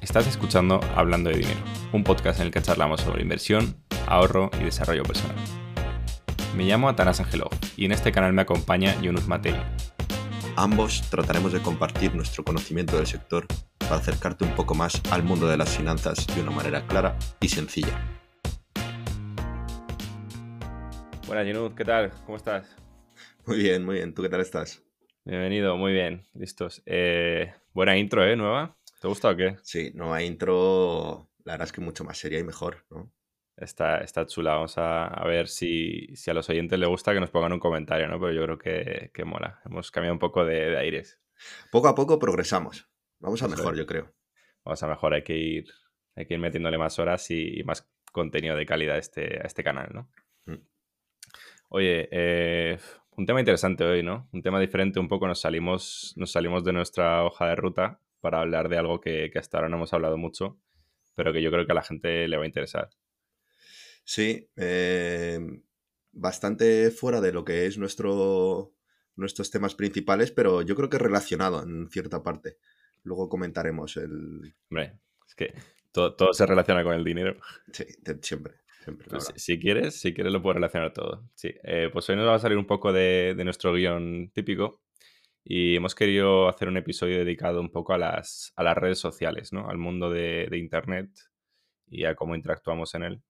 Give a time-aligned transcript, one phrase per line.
[0.00, 1.60] Estás escuchando Hablando de Dinero,
[1.92, 5.36] un podcast en el que charlamos sobre inversión, ahorro y desarrollo personal.
[6.56, 9.56] Me llamo Atanas Angelov y en este canal me acompaña Yunus Matei.
[10.56, 13.46] Ambos trataremos de compartir nuestro conocimiento del sector
[13.78, 17.48] para acercarte un poco más al mundo de las finanzas de una manera clara y
[17.48, 18.00] sencilla.
[21.26, 22.12] Buenas Yunus, ¿qué tal?
[22.26, 22.76] ¿Cómo estás?
[23.46, 24.14] Muy bien, muy bien.
[24.14, 24.82] ¿Tú qué tal estás?
[25.24, 26.82] Bienvenido, muy bien, listos.
[26.84, 28.36] Eh, buena intro, ¿eh?
[28.36, 28.76] Nueva.
[29.02, 29.56] ¿Te gusta o qué?
[29.64, 33.12] Sí, nueva intro, la verdad es que mucho más seria y mejor, ¿no?
[33.56, 34.54] Está, está chula.
[34.54, 38.20] Vamos a, ver si, a los oyentes les gusta que nos pongan un comentario, ¿no?
[38.20, 39.60] Pero yo creo que, que mola.
[39.64, 41.20] Hemos cambiado un poco de, aires.
[41.72, 42.88] Poco a poco progresamos.
[43.18, 44.14] Vamos a mejor, yo creo.
[44.64, 45.14] Vamos a mejor.
[45.14, 45.66] Hay que ir,
[46.14, 49.64] hay que ir metiéndole más horas y, más contenido de calidad a este, a este
[49.64, 50.10] canal, ¿no?
[50.46, 50.64] Mm.
[51.70, 52.78] Oye, eh,
[53.16, 54.28] un tema interesante hoy, ¿no?
[54.30, 58.40] Un tema diferente, un poco nos salimos, nos salimos de nuestra hoja de ruta para
[58.40, 60.58] hablar de algo que, hasta ahora no hemos hablado mucho,
[61.14, 62.88] pero que yo creo que a la gente le va a interesar.
[64.04, 65.38] Sí, eh,
[66.12, 68.72] bastante fuera de lo que es nuestro,
[69.16, 72.58] nuestros temas principales, pero yo creo que relacionado en cierta parte.
[73.02, 74.54] Luego comentaremos el...
[74.70, 75.52] Hombre, es que
[75.90, 77.36] todo, todo se relaciona con el dinero.
[77.72, 77.84] Sí,
[78.22, 78.54] siempre.
[79.08, 81.28] Pues si quieres, si quieres lo puedo relacionar todo.
[81.34, 84.81] Sí, eh, pues hoy nos va a salir un poco de, nuestro guion típico
[85.44, 89.52] y hemos querido hacer un episodio dedicado un poco a las, a las redes sociales,
[89.52, 89.68] ¿no?
[89.68, 91.10] Al mundo de, Internet
[91.86, 93.22] y a cómo interactuamos en él.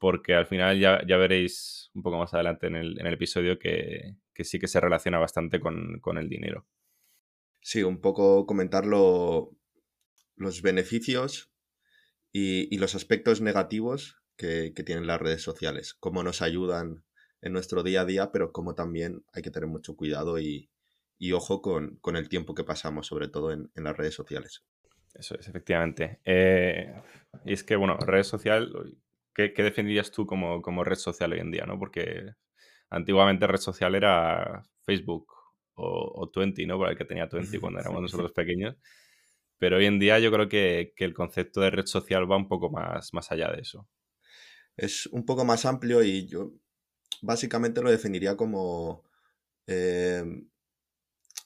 [0.00, 4.68] Porque al final ya, veréis un poco más adelante en el, episodio que, sí que
[4.68, 6.66] se relaciona bastante con, el dinero.
[7.62, 9.52] Sí, un poco comentar los
[10.62, 11.50] beneficios
[12.32, 17.04] y, y, los aspectos negativos que, tienen las redes sociales, cómo nos ayudan
[17.40, 20.70] en nuestro día a día, pero cómo también hay que tener mucho cuidado y,
[21.32, 24.64] ojo con, el tiempo que pasamos, sobre todo en, las redes sociales.
[25.14, 26.20] Eso es, efectivamente.
[26.24, 26.92] Eh,
[27.44, 28.72] y es que, bueno, red social,
[29.34, 31.66] ¿qué, definirías tú como, red social hoy en día?
[31.66, 31.78] ¿no?
[31.78, 32.34] Porque
[32.90, 35.26] antiguamente red social era Facebook
[35.74, 36.78] o, o Twenty, ¿no?
[36.78, 38.76] Por el que tenía Twenty cuando éramos nosotros pequeños.
[39.58, 42.70] Pero hoy en día yo creo que, el concepto de red social va un poco
[42.70, 43.88] más, más allá de eso
[44.76, 46.52] es un poco más amplio y yo
[47.22, 49.04] básicamente lo definiría como
[49.66, 50.48] em,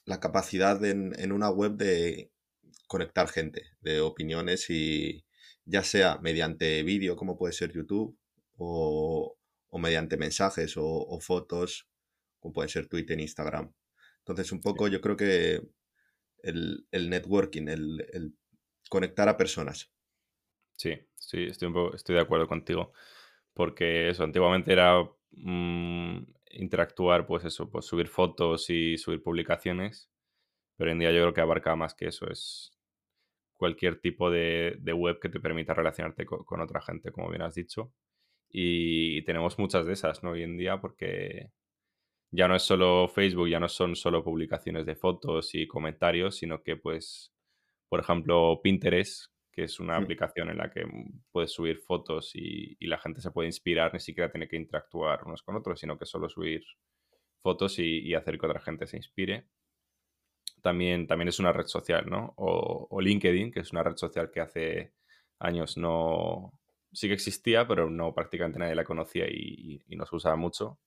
[0.09, 2.31] la capacidad en, una web de
[2.87, 5.23] conectar gente, de opiniones y
[5.65, 8.17] ya sea mediante vídeo como puede ser YouTube
[8.57, 9.37] o,
[9.73, 11.87] mediante mensajes o, fotos
[12.39, 13.71] como puede ser Twitter, Instagram.
[14.17, 15.61] Entonces un poco yo creo que
[16.41, 18.33] el, networking, el,
[18.89, 19.91] conectar a personas.
[20.75, 22.93] Sí, sí, estoy, un poco, estoy de acuerdo contigo
[23.53, 25.03] porque eso, antiguamente era
[25.33, 30.09] mm, interactuar, pues eso, pues subir fotos y subir publicaciones,
[30.77, 32.71] pero hoy en día yo creo que abarca más que eso, es
[33.59, 37.93] cualquier tipo de, web que te permita relacionarte con, otra gente, como bien has dicho.
[38.49, 40.31] Y tenemos muchas de esas, ¿no?
[40.31, 41.51] Hoy en día, porque
[42.31, 46.63] ya no es solo Facebook, ya no son solo publicaciones de fotos y comentarios, sino
[46.63, 47.33] que, pues,
[47.89, 52.77] por ejemplo, Pinterest, que es una aplicación en la que mm, puedes subir fotos y,
[52.87, 56.05] la gente se puede inspirar, ni siquiera tiene que interactuar unos con otros, sino que
[56.05, 56.63] solo subir
[57.39, 59.47] fotos y, hacer que otra gente se inspire.
[60.61, 62.33] También, también es una red social, ¿no?
[62.37, 64.93] O, LinkedIn, que es una red social que hace
[65.39, 66.53] años no...
[66.91, 70.79] Sí que existía, pero no prácticamente nadie la conocía y, no se usaba mucho.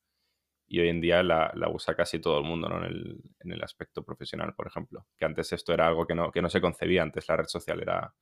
[0.66, 2.78] Y hoy en día la, usa casi todo el mundo, ¿no?
[2.78, 5.06] En el, en el, aspecto profesional, por ejemplo.
[5.16, 7.02] Que antes esto era algo que no, que no se concebía.
[7.02, 8.14] Antes la red social era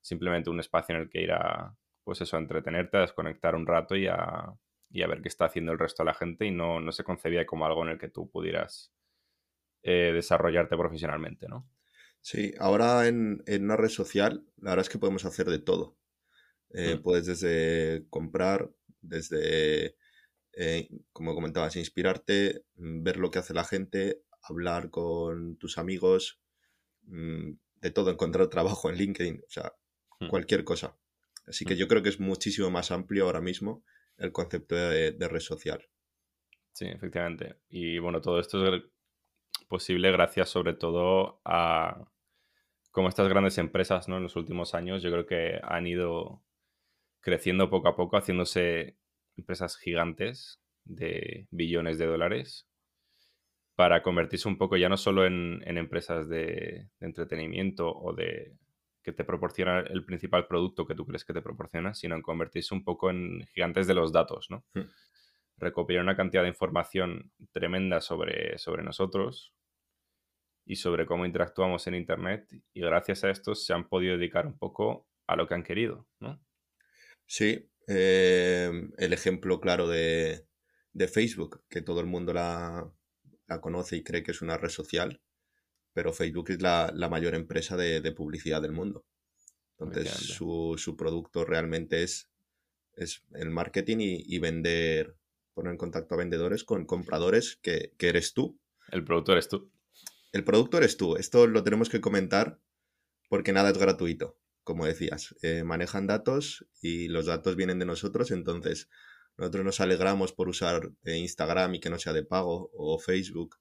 [0.00, 3.66] simplemente un espacio en el que ir a, pues eso, a entretenerte, a desconectar un
[3.66, 4.54] rato y a,
[4.90, 7.66] ver qué está haciendo el resto de la gente y no, no se concebía como
[7.66, 8.92] algo en el que tú pudieras
[9.82, 11.68] eh, desarrollarte profesionalmente, ¿no?
[12.20, 15.96] Sí, ahora en, una red social, la verdad es que podemos hacer de todo.
[16.74, 17.02] Eh, mm.
[17.02, 19.96] Puedes desde comprar, desde,
[20.52, 26.40] eh, como comentabas, inspirarte, mm, ver lo que hace la gente, hablar con tus amigos,
[27.04, 29.40] mm, de todo, encontrar trabajo en LinkedIn.
[29.46, 29.72] O sea.
[30.28, 30.96] Cualquier cosa.
[31.46, 31.78] Así que hmm.
[31.78, 33.84] yo creo que es muchísimo más amplio ahora mismo
[34.18, 35.88] el concepto de, red social.
[36.72, 37.56] Sí, efectivamente.
[37.68, 38.82] Y bueno, todo esto es
[39.68, 42.10] posible gracias sobre todo a
[42.90, 44.16] como estas grandes empresas ¿no?
[44.16, 46.42] en los últimos años yo creo que han ido
[47.20, 48.98] creciendo poco a poco, haciéndose
[49.36, 52.68] empresas gigantes de billones de dólares
[53.76, 58.58] para convertirse un poco ya no solo en, empresas de, entretenimiento o de
[59.02, 62.74] que te proporciona el principal producto que tú crees que te proporciona, sino en convertirse
[62.74, 64.64] un poco en gigantes de los datos, ¿no?
[64.74, 64.88] Hmm.
[65.56, 69.54] Recopilar una cantidad de información tremenda sobre, sobre nosotros
[70.64, 74.58] y sobre cómo interactuamos en Internet y gracias a esto se han podido dedicar un
[74.58, 76.40] poco a lo que han querido, ¿no?
[77.26, 80.46] Sí, eh, el ejemplo claro de,
[81.12, 82.90] Facebook, que todo el mundo la,
[83.60, 85.20] conoce y cree que es una red social,
[85.92, 89.04] pero Facebook es la, mayor empresa de, publicidad del mundo.
[89.78, 92.28] Entonces su, su, producto realmente es,
[92.96, 95.16] es el marketing y, vender,
[95.54, 98.58] poner en contacto a vendedores con compradores que, que eres tú.
[98.90, 99.70] El producto eres tú.
[100.32, 101.16] El producto eres tú.
[101.16, 102.60] Esto lo tenemos que comentar
[103.28, 104.40] porque nada es gratuito
[104.70, 108.88] como decías, eh, manejan datos y los datos vienen de nosotros, entonces
[109.36, 113.56] nosotros nos alegramos por usar eh, Instagram y que no sea de pago, o Facebook,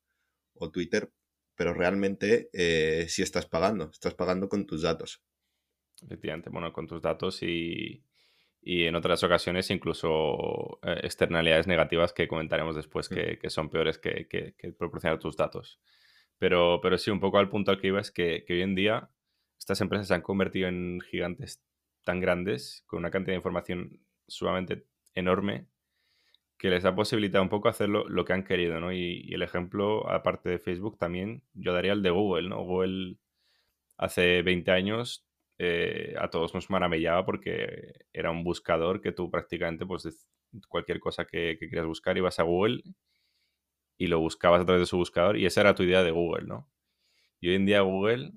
[0.53, 1.11] o Twitter,
[1.59, 5.21] pero realmente eh, sí estás pagando, estás pagando con tus datos.
[6.01, 8.05] Efectivamente, bueno, con tus datos y,
[8.61, 13.15] en otras ocasiones incluso externalidades negativas que comentaremos después mm.
[13.41, 15.81] que, son peores que, proporcionar tus datos.
[16.37, 18.75] Pero, pero sí, un poco al punto al que iba es que, que hoy en
[18.75, 19.09] día
[19.57, 21.61] estas empresas se han convertido en gigantes
[22.05, 25.67] tan grandes, con una cantidad de información sumamente enorme,
[26.59, 28.91] que les ha posibilitado un poco hacer lo, que han querido, ¿no?
[28.91, 32.63] Y, el ejemplo, aparte de Facebook, también yo daría el de Google, ¿no?
[32.63, 33.15] Google
[33.97, 35.25] hace 20 años
[35.57, 40.27] eh, a todos nos maravillaba porque era un buscador que tú prácticamente, pues,
[40.67, 42.83] cualquier cosa que, que querías buscar, ibas a Google
[43.97, 46.45] y lo buscabas a través de su buscador y esa era tu idea de Google,
[46.45, 46.69] ¿no?
[47.39, 48.33] Y hoy en día Google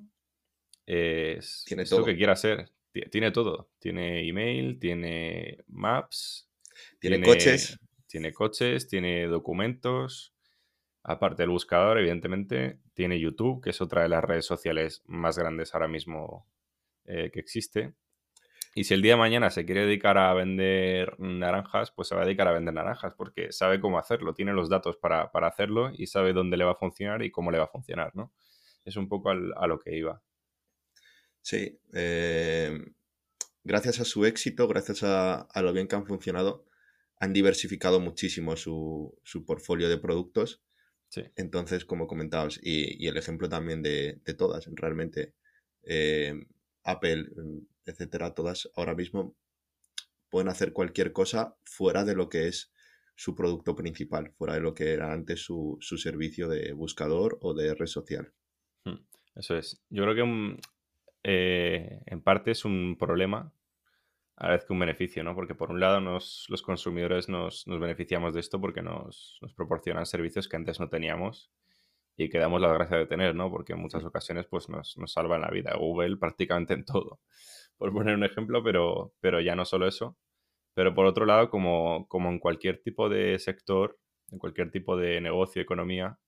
[0.87, 2.01] es, tiene todo.
[2.01, 2.71] lo que quiera hacer.
[3.11, 3.71] Tiene todo.
[3.79, 6.49] Tiene email, tiene maps.
[7.01, 7.79] Tiene, coches.
[8.13, 10.35] Tiene coches, tiene documentos.
[11.03, 15.75] Aparte del buscador, evidentemente, tiene YouTube, que es otra de las redes sociales más grandes
[15.75, 16.47] ahora mismo
[17.07, 17.95] eh, que existe.
[18.75, 22.21] Y si el día de mañana se quiere dedicar a vender naranjas, pues se va
[22.21, 26.07] a dedicar a vender naranjas, porque sabe cómo hacerlo, tiene los datos para, hacerlo y
[26.07, 28.31] sabe dónde le va a funcionar y cómo le va a funcionar, ¿no?
[28.85, 30.23] Es un poco a lo que iba.
[31.41, 32.95] Sí, em,
[33.65, 36.67] gracias a su éxito, gracias a, lo bien que han funcionado,
[37.23, 40.61] han diversificado muchísimo su, su portfolio de productos.
[41.09, 41.23] Sí.
[41.37, 45.33] Entonces, como comentabas, y, el ejemplo también de, todas, realmente,
[45.85, 46.49] em,
[46.83, 49.37] Apple, em, etcétera, todas ahora mismo
[50.31, 52.73] pueden hacer cualquier cosa fuera de lo que es
[53.15, 57.55] su producto principal, fuera de lo que era antes su, su servicio de buscador o
[57.55, 58.33] de red social.
[58.85, 58.99] Hmm,
[59.37, 59.81] eso es.
[59.91, 60.59] Yo creo que
[61.23, 63.55] eh, en parte es un problema
[64.43, 65.37] a la vez que un beneficio, ¿no?
[65.37, 70.57] Porque por un lado los consumidores nos, beneficiamos de esto porque nos, proporcionan servicios que
[70.57, 71.53] antes no teníamos
[72.17, 73.53] y que damos la gracia de tener, ¿no?
[73.53, 75.77] Porque en muchas ocasiones pues nos, salvan la vida.
[75.79, 77.21] Google prácticamente en todo,
[77.79, 80.19] por poner un ejemplo, pero, pero ya no solo eso.
[80.75, 84.01] Pero por otro lado, como, como en cualquier tipo de sector,
[84.33, 86.19] en cualquier tipo de negocio, economía,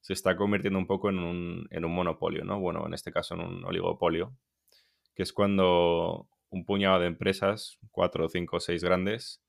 [0.00, 2.58] se está convirtiendo un poco en un, monopolio, ¿no?
[2.58, 4.34] Bueno, en este caso en un oligopolio,
[5.14, 9.42] que es cuando un puñado de empresas, cuatro, cinco, seis grandes,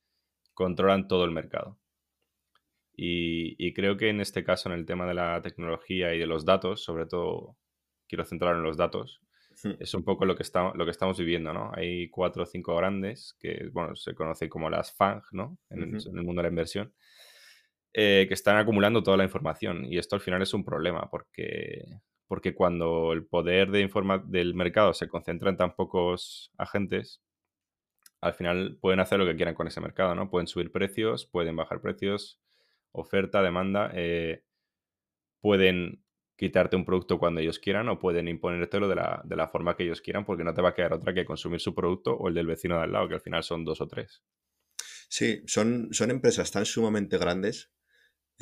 [0.53, 1.79] controlan todo el mercado.
[2.93, 6.45] Y, creo que en este caso, en el tema de la tecnología y de los
[6.45, 7.57] datos, sobre todo
[8.07, 9.21] quiero centrar en los datos,
[9.79, 10.43] es un poco lo que,
[10.75, 11.71] lo que estamos viviendo, ¿no?
[11.73, 15.57] Hay cuatro o cinco grandes que, bueno, se conocen como las FANG, ¿no?
[15.69, 16.93] En, en el mundo de la inversión,
[17.93, 19.85] eh, que están acumulando toda la información.
[19.85, 21.83] Y esto al final es un problema porque,
[22.31, 23.89] porque cuando el poder de
[24.27, 27.21] del mercado se concentra en tan pocos agentes,
[28.21, 30.29] al final pueden hacer lo que quieran con ese mercado, ¿no?
[30.29, 32.39] Pueden subir precios, pueden bajar precios,
[32.93, 34.45] oferta, demanda, eh,
[35.41, 36.05] pueden
[36.37, 39.83] quitarte un producto cuando ellos quieran o pueden imponértelo de la, de la forma que
[39.83, 42.33] ellos quieran porque no te va a quedar otra que consumir su producto o el
[42.33, 44.23] del vecino de al lado, que al final son dos o tres.
[45.09, 47.73] Sí, son, son empresas tan sumamente grandes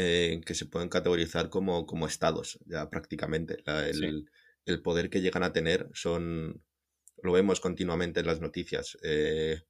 [0.02, 3.58] eh, que se pueden categorizar como, como estados, ya prácticamente.
[3.66, 6.64] el, poder que llegan a tener son,
[7.22, 8.98] lo vemos continuamente en las noticias.
[9.04, 9.62] Eh,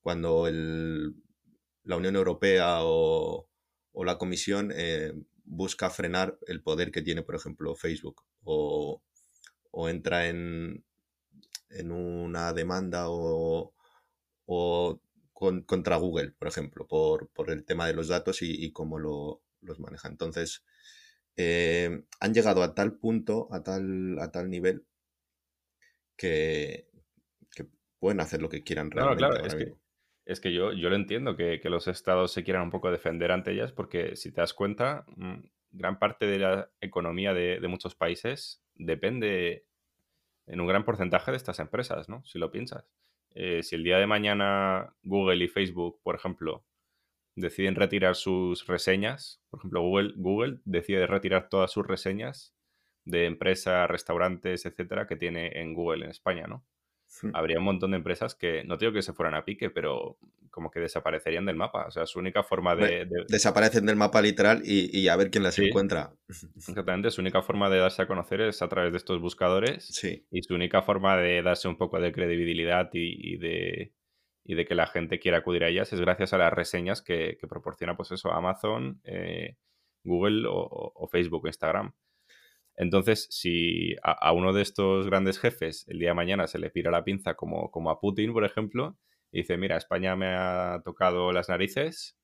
[0.00, 3.48] cuando la Unión Europea o,
[3.94, 5.12] la Comisión eh,
[5.44, 9.02] busca frenar el poder que tiene, por ejemplo, Facebook o,
[9.88, 10.84] entra en,
[11.70, 13.72] en una demanda o,
[15.66, 19.80] contra Google, por ejemplo, por, el tema de los datos y, y cómo lo, los
[19.80, 20.08] maneja.
[20.08, 20.64] Entonces,
[21.36, 24.86] eh, han llegado a tal punto, a tal, a tal nivel,
[26.16, 26.88] que,
[27.98, 29.18] pueden hacer lo que quieran realmente.
[29.18, 29.74] claro, es que,
[30.26, 33.52] es que, yo, yo lo entiendo, que, los estados se quieran un poco defender ante
[33.52, 38.62] ellas, porque si te das cuenta, mm, gran parte de la economía de, muchos países
[38.74, 39.66] depende
[40.46, 42.24] en un gran porcentaje de estas empresas, ¿no?
[42.24, 42.88] Si lo piensas.
[43.30, 46.64] Eh, si el día de mañana Google y Facebook, por ejemplo,
[47.36, 52.54] deciden retirar sus reseñas, por ejemplo, Google, Google decide retirar todas sus reseñas
[53.04, 56.64] de empresas, restaurantes, etcétera, que tiene en Google en España, ¿no?
[57.34, 60.18] Habría un montón de empresas que, no digo que se fueran a pique, pero
[60.50, 61.86] como que desaparecerían del mapa.
[61.86, 63.04] O sea, su única forma de...
[63.04, 65.66] de- Desaparecen del mapa literal y, y a ver quién las Sí.
[65.66, 66.14] encuentra.
[66.56, 70.26] exactamente, su única forma de darse a conocer es a través de estos buscadores Sí,
[70.32, 73.92] y su única forma de darse un poco de credibilidad y, y de,
[74.46, 77.38] y de que la gente quiera acudir a ellas es gracias a las reseñas que,
[77.48, 79.56] proporciona, pues eso, Amazon, eh,
[80.04, 81.92] Google o, o- Facebook o Instagram.
[82.76, 86.90] Entonces, si a, uno de estos grandes jefes el día de mañana se le pira
[86.90, 88.98] la pinza como, como a Putin, por ejemplo,
[89.32, 92.18] y dice, mira, España me ha tocado las narices,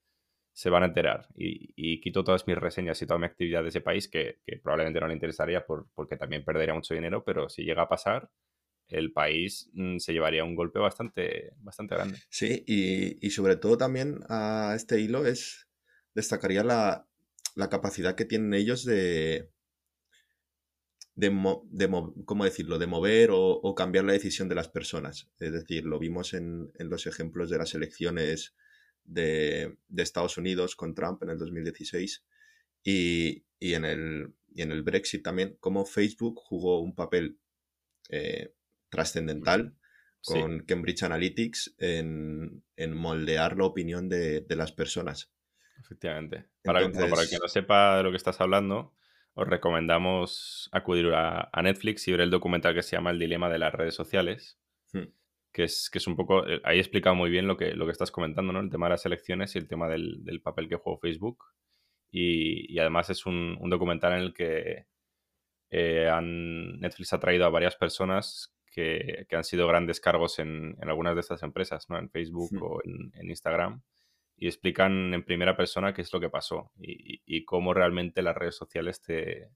[0.52, 1.26] se van a enterar.
[1.36, 5.08] Y, quito todas mis reseñas y toda mi actividad de ese país, que, probablemente no
[5.08, 8.30] le interesaría por- porque también perdería mucho dinero, pero si llega a pasar,
[8.88, 12.18] el país mm, se llevaría un golpe bastante, bastante grande.
[12.28, 15.68] sí, y, y sobre todo también a este hilo es
[16.14, 17.06] destacaría la,
[17.54, 19.50] la capacidad que tienen ellos de,
[21.14, 21.28] de,
[21.70, 22.78] de mo- ¿cómo decirlo?
[22.78, 25.30] de mover o, o cambiar la decisión de las personas.
[25.38, 28.54] Es decir, lo vimos en, en los ejemplos de las elecciones
[29.04, 32.24] de, de Estados Unidos con Trump en el 2016
[32.84, 37.38] y, y en, el, y en el Brexit también, cómo Facebook jugó un papel
[38.10, 38.54] eh,
[38.92, 39.74] trascendental
[40.24, 40.40] Sí.
[40.40, 45.32] con Cambridge Analytics en, en moldear la opinión de, de las personas.
[45.80, 46.44] Efectivamente.
[46.62, 48.94] Para, bueno, para Entonces- no sepa de lo que estás hablando,
[49.34, 53.48] os recomendamos acudir a, a Netflix y ver el documental que se llama El dilema
[53.50, 54.60] de las redes sociales,
[54.92, 55.08] Hmm.
[55.52, 57.92] que es, que es un poco, eh, ahí explica muy bien lo que, lo que
[57.92, 58.60] estás comentando, ¿no?
[58.60, 61.46] El tema de las elecciones y el tema del, del papel que jugó Facebook.
[62.12, 64.86] Y, y además es un, un documental en el que
[65.70, 70.76] eh, han- Netflix ha traído a varias personas que, que han sido grandes cargos en,
[70.80, 71.98] en algunas de estas empresas, ¿no?
[71.98, 73.82] En Facebook o en, en Instagram.
[74.36, 78.56] Y explican en primera persona qué es lo que pasó y, cómo realmente las redes
[78.56, 79.50] sociales te,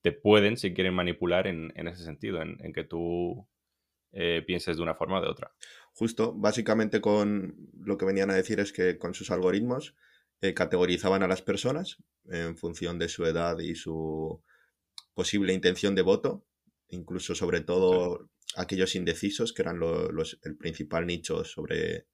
[0.00, 3.46] te pueden, si quieren, manipular en, en ese sentido, en, en que tú
[4.12, 5.52] eh, pienses de una forma o de otra.
[5.92, 9.94] Justo, básicamente con lo que venían a decir es que con sus algoritmos
[10.40, 14.42] eh, categorizaban a las personas en función de su edad y su
[15.12, 16.46] posible intención de voto,
[16.88, 22.06] incluso sobre todo aquellos indecisos, que eran lo- los, el principal nicho sobre,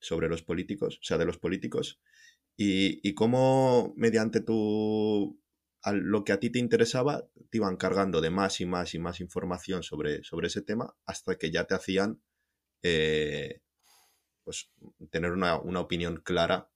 [0.00, 2.00] sobre los políticos, o sea, de los políticos,
[2.56, 5.40] y, y cómo mediante tu,
[5.82, 8.98] al- lo que a ti te interesaba, te iban cargando de más y más y
[8.98, 12.22] más información sobre, sobre ese tema hasta que ya te hacían
[12.82, 13.60] eh,
[14.44, 14.70] pues,
[15.10, 16.70] tener una, una opinión clara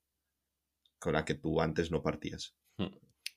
[0.99, 2.55] con la que tú antes no partías.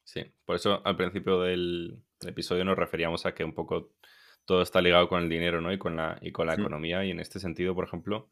[0.03, 3.93] Sí, por eso al principio del episodio nos referíamos a que un poco
[4.51, 5.71] todo está ligado con el dinero, ¿no?
[5.71, 7.05] Y con la, y con la economía.
[7.05, 8.29] Y en este sentido, por ejemplo,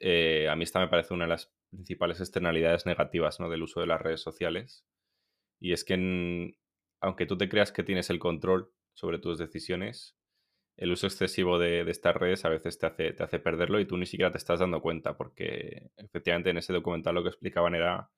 [0.00, 3.48] eh, a mí esta me parece una de las principales externalidades negativas, ¿no?
[3.48, 4.84] Del uso de las redes sociales.
[5.60, 6.56] Y es que en-
[7.00, 10.16] aunque tú te creas que tienes el control sobre tus decisiones,
[10.76, 13.86] el uso excesivo de, de estas redes a veces te hace, te hace perderlo y
[13.86, 17.76] tú ni siquiera te estás dando cuenta, porque efectivamente en ese documental lo que explicaban
[17.76, 18.10] era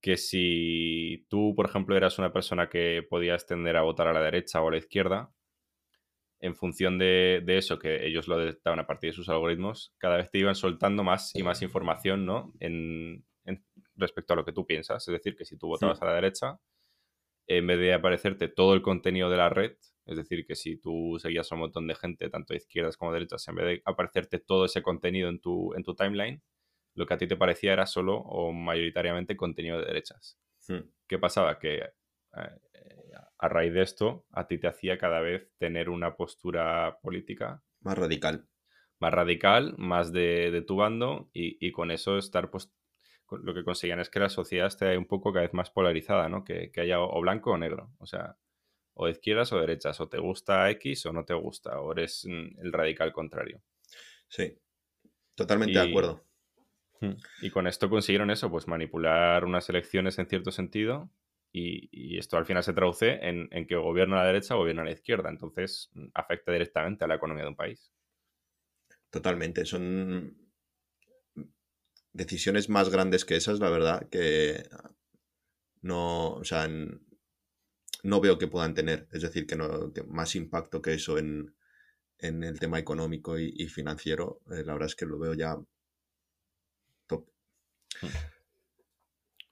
[0.00, 4.22] que si tú, por ejemplo, eras una persona que podías tender a votar a la
[4.22, 5.34] derecha o a la izquierda,
[6.40, 10.16] en función de, de eso, que ellos lo detectaban a partir de sus algoritmos, cada
[10.16, 12.52] vez te iban soltando más y más información, ¿no?
[12.60, 13.64] En, en-
[13.96, 15.06] respecto a lo que tú piensas.
[15.06, 16.58] Es decir, que si tú votabas a la derecha,
[17.46, 21.18] en vez de aparecerte todo el contenido de la red, es decir, que si tú
[21.20, 23.82] seguías a un montón de gente, tanto de izquierdas como de derechas, en vez de
[23.84, 26.42] aparecerte todo ese contenido en tu, en tu timeline,
[26.94, 30.38] lo que a ti te parecía era solo o mayoritariamente contenido de derechas.
[31.08, 31.58] ¿Qué pasaba?
[31.58, 32.58] Que eh,
[33.40, 37.98] a raíz de esto, a ti te hacía cada vez tener una postura política Más
[37.98, 38.48] radical.
[38.98, 42.72] más radical, más de, de tu bando y, y con eso estar, pues,
[43.30, 46.44] lo que conseguían es que la sociedad esté un poco cada vez más polarizada, ¿no?
[46.44, 48.36] Que, que haya o o blanco o negro, o sea,
[48.94, 52.26] o de izquierdas o derechas, o te gusta X o no te gusta, o eres
[52.28, 53.62] mm, el radical contrario.
[54.28, 54.58] Sí.
[55.34, 56.24] Totalmente de acuerdo.
[57.40, 61.10] Y con esto consiguieron eso, pues manipular unas elecciones en cierto sentido.
[61.52, 64.84] Y, y esto al final se traduce en, en que gobierna la derecha o gobierna
[64.84, 65.30] la izquierda.
[65.30, 67.92] Entonces mm, afecta directamente a la economía de un país.
[69.10, 69.64] Totalmente.
[69.64, 70.36] Son
[72.12, 74.68] decisiones más grandes que esas, la verdad, que
[75.82, 76.68] no, o sea,
[78.02, 79.08] no veo que puedan tener.
[79.12, 81.54] Es decir, que no, que más impacto que eso en,
[82.18, 85.56] en el tema económico y, y financiero, eh, la verdad es que lo veo ya
[87.06, 87.24] top.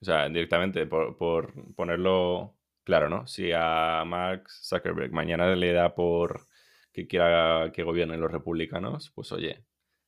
[0.00, 3.26] O sea, directamente, por, por ponerlo claro, ¿no?
[3.26, 6.47] Si a Mark Zuckerberg mañana le da por
[6.93, 9.64] que quiera que gobiernen los republicanos, pues oye,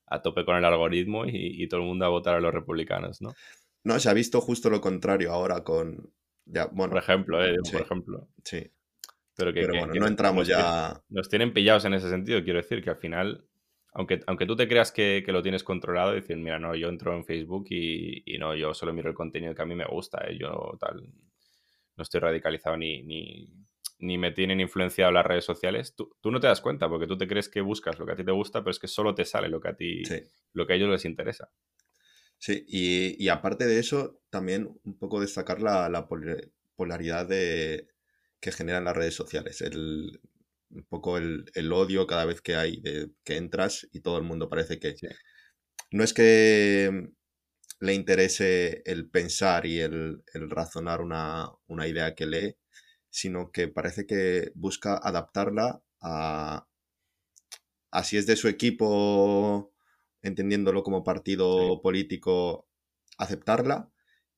[0.07, 1.31] a tope con el algoritmo y,
[1.63, 3.33] y todo el mundo a votar a los republicanos, ¿no?
[3.85, 6.13] No, se ha visto justo lo contrario ahora con...
[6.45, 7.57] Ya, bueno, Por ejemplo, ¿eh?
[7.65, 7.73] Sí.
[7.73, 8.29] Por ejemplo.
[8.45, 8.71] sí.
[9.37, 11.01] Pero que, Pero que- bueno, que no entramos nos ya.
[11.09, 13.47] Nos tienen pillados en ese sentido, quiero decir, que al final,
[13.93, 17.15] aunque, aunque tú te creas que, que lo tienes controlado, decir, mira, no, yo entro
[17.17, 20.25] en Facebook y, y no, yo solo miro el contenido que a mí me gusta,
[20.29, 20.37] ¿eh?
[20.39, 21.03] yo tal,
[21.97, 23.49] no estoy radicalizado ni, ni,
[23.99, 25.95] ni me tienen influenciado las redes sociales.
[25.97, 28.17] Tú, tú no te das cuenta porque tú te crees que buscas lo que a
[28.17, 30.23] ti te gusta, pero es que solo te sale lo que a ti, Sí.
[30.53, 31.51] lo que a ellos les interesa.
[32.39, 37.89] Sí, y, y aparte de eso, también un poco destacar la, la pol- polaridad de,
[38.41, 39.61] que generan las redes sociales.
[39.61, 40.21] El,
[40.71, 44.25] un poco el, el odio cada vez que hay, de, que entras y todo el
[44.25, 44.97] mundo parece que...
[44.97, 45.07] Sí.
[45.93, 47.11] No es que
[47.81, 52.57] le interese el pensar y el, el razonar una, una idea que lee,
[53.09, 56.67] sino que parece que busca adaptarla a,
[57.91, 59.73] a si es de su equipo,
[60.23, 62.69] entendiéndolo como partido político,
[63.19, 63.91] aceptarla,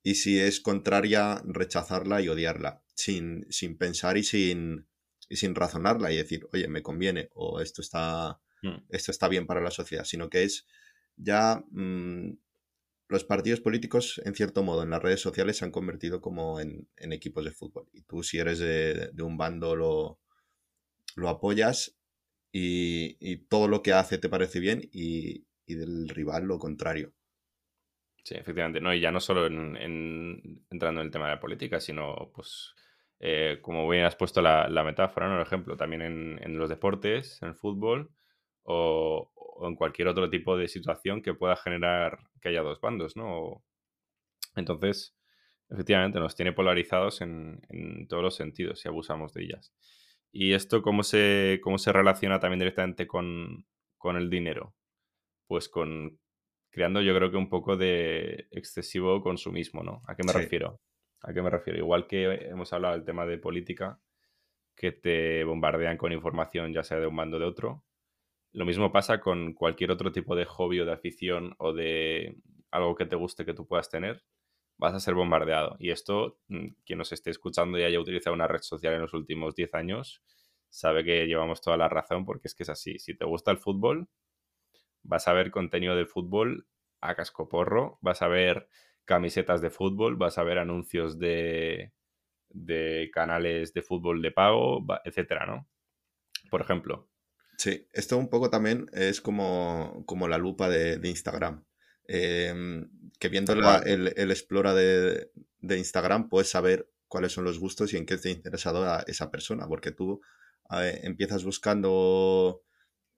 [0.02, 4.88] y si es contraria, rechazarla y odiarla, sin, sin pensar y sin,
[5.32, 8.82] y sin razonarla y decir, oye, me conviene o esto está, Mm.
[8.88, 10.66] esto está bien para la sociedad, sino que es
[11.16, 12.32] ya mm,
[13.08, 16.88] los partidos políticos, en cierto modo, en las redes sociales se han convertido como en,
[16.96, 17.88] en equipos de fútbol.
[17.92, 20.20] Y tú, si eres de, de un bando, lo,
[21.16, 21.98] lo apoyas
[22.52, 27.14] y, y todo lo que hace te parece bien y, y del rival lo contrario.
[28.24, 28.80] Sí, efectivamente.
[28.80, 32.30] No, y ya no solo en, en- entrando en el tema de la política, sino,
[32.34, 32.74] pues,
[33.22, 35.36] eh, como bien has puesto la, la metáfora, ¿no?
[35.36, 38.10] El ejemplo, también en, en los deportes, en el fútbol,
[38.64, 43.16] o, o en cualquier otro tipo de situación que pueda generar que haya dos bandos,
[43.16, 43.64] ¿no?
[44.56, 45.16] Entonces,
[45.70, 49.72] efectivamente, nos tiene polarizados en, en todos los sentidos si abusamos de ellas.
[50.32, 53.66] ¿Y esto cómo se, cómo se relaciona también directamente con,
[53.98, 54.74] con el dinero?
[55.46, 56.18] Pues con
[56.70, 60.02] creando yo creo que un poco de excesivo consumismo, ¿no?
[60.08, 60.38] ¿A qué me Sí.
[60.38, 60.80] refiero?
[61.22, 61.78] ¿A qué me refiero?
[61.78, 64.00] Igual que hemos hablado del tema de política,
[64.76, 67.84] que te bombardean con información ya sea de un bando o de otro,
[68.52, 72.36] lo mismo pasa con cualquier otro tipo de hobby o de afición o de
[72.70, 74.24] algo que te guste que tú puedas tener,
[74.78, 75.76] vas a ser bombardeado.
[75.78, 79.14] Y esto, mm, quien nos esté escuchando y haya utilizado una red social en los
[79.14, 80.22] últimos 10 años,
[80.68, 82.98] sabe que llevamos toda la razón porque es que es así.
[82.98, 84.08] Si te gusta el fútbol,
[85.02, 86.66] vas a ver contenido de fútbol
[87.00, 88.68] a cascoporro, vas a ver
[89.04, 91.92] camisetas de fútbol, vas a ver anuncios de,
[92.50, 95.68] de canales de fútbol de pago, etcétera, ¿no?
[96.50, 97.08] Por ejemplo.
[97.58, 101.64] Sí, esto un poco también es como, como la lupa de, de Instagram.
[102.08, 107.58] Em, que viendo la- el, el Explora de, de Instagram puedes saber cuáles son los
[107.58, 110.20] gustos y en qué está interesado a esa persona, porque tú
[110.70, 112.62] eh, empiezas buscando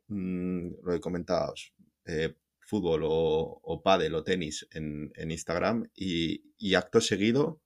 [0.09, 1.73] mm, lo que comentabas,
[2.07, 2.35] eh,
[2.65, 7.61] fútbol o, o pádel o tenis en, en Instagram y, y acto seguido,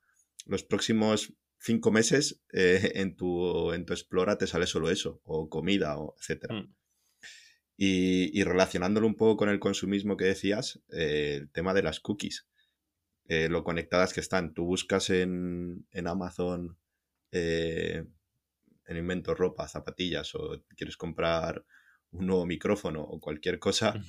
[0.47, 5.49] los próximos cinco meses eh, en, tu, en tu Explora te sale solo eso, o
[5.49, 6.55] comida, o etcétera.
[6.55, 6.75] Mm.
[7.81, 12.01] Y, y relacionándolo un poco con el consumismo que decías, eh, el tema de las
[12.01, 12.49] cookies,
[13.29, 14.53] eh, lo conectadas que están.
[14.53, 16.77] Tú buscas en, en Amazon,
[17.31, 18.07] en
[18.89, 21.65] invento ropa, zapatillas, o quieres comprar
[22.11, 24.03] un nuevo micrófono o cualquier cosa,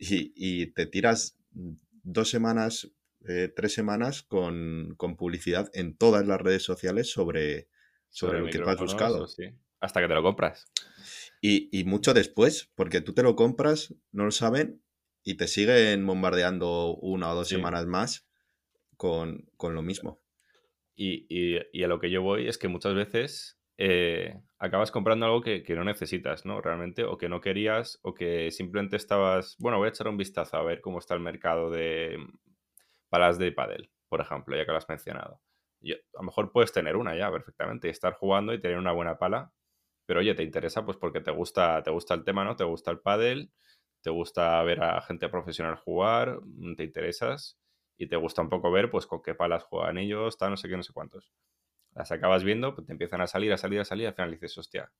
[0.00, 2.90] y, y te tiras dos semanas,
[3.28, 7.68] eh, tres semanas con, con publicidad en todas las redes sociales sobre,
[8.08, 9.26] sobre lo que tú has buscado.
[9.26, 9.44] sí.
[9.82, 10.66] Hasta que te lo compras.
[11.40, 14.82] Y, y mucho después, porque tú te lo compras, no lo saben,
[15.22, 17.54] y te siguen bombardeando una o dos Sí.
[17.56, 18.26] semanas más
[18.96, 20.20] con, con lo mismo.
[20.94, 25.24] Y, y- y a lo que yo voy es que muchas veces eh, acabas comprando
[25.24, 26.60] algo que, no necesitas, ¿no?
[26.60, 30.58] Realmente, o que no querías, o que simplemente estabas, bueno, voy a echar un vistazo
[30.58, 32.18] a ver cómo está el mercado de
[33.08, 35.40] palas de pádel, por ejemplo, ya que lo has mencionado.
[35.82, 39.16] A lo mejor puedes tener una ya perfectamente y estar jugando y tener una buena
[39.18, 39.50] pala,
[40.04, 42.56] pero oye, te interesa pues porque te gusta, te gusta el tema, ¿no?
[42.56, 43.50] Te gusta el pádel,
[44.02, 47.58] te gusta ver a gente profesional jugar, mm, te interesas
[47.96, 50.68] y te gusta un poco ver pues con qué palas juegan ellos, tal, no sé
[50.68, 51.32] qué, no sé cuántos.
[51.94, 54.56] Las acabas viendo, pues te empiezan a salir, a salir, a salir, al final dices,
[54.58, 54.92] hostia.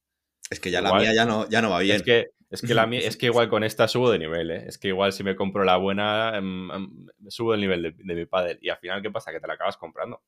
[0.50, 1.96] Es que ya la mía ya no, ya no va bien.
[1.96, 4.64] Es que, es que la mía- es que igual con esta subo de nivel, ¿eh?
[4.66, 8.14] Es que igual si me compro la buena, em, em, subo el nivel de, de
[8.14, 8.58] mi pádel.
[8.60, 9.32] Y al final, ¿qué pasa?
[9.32, 10.22] Que te la acabas comprando.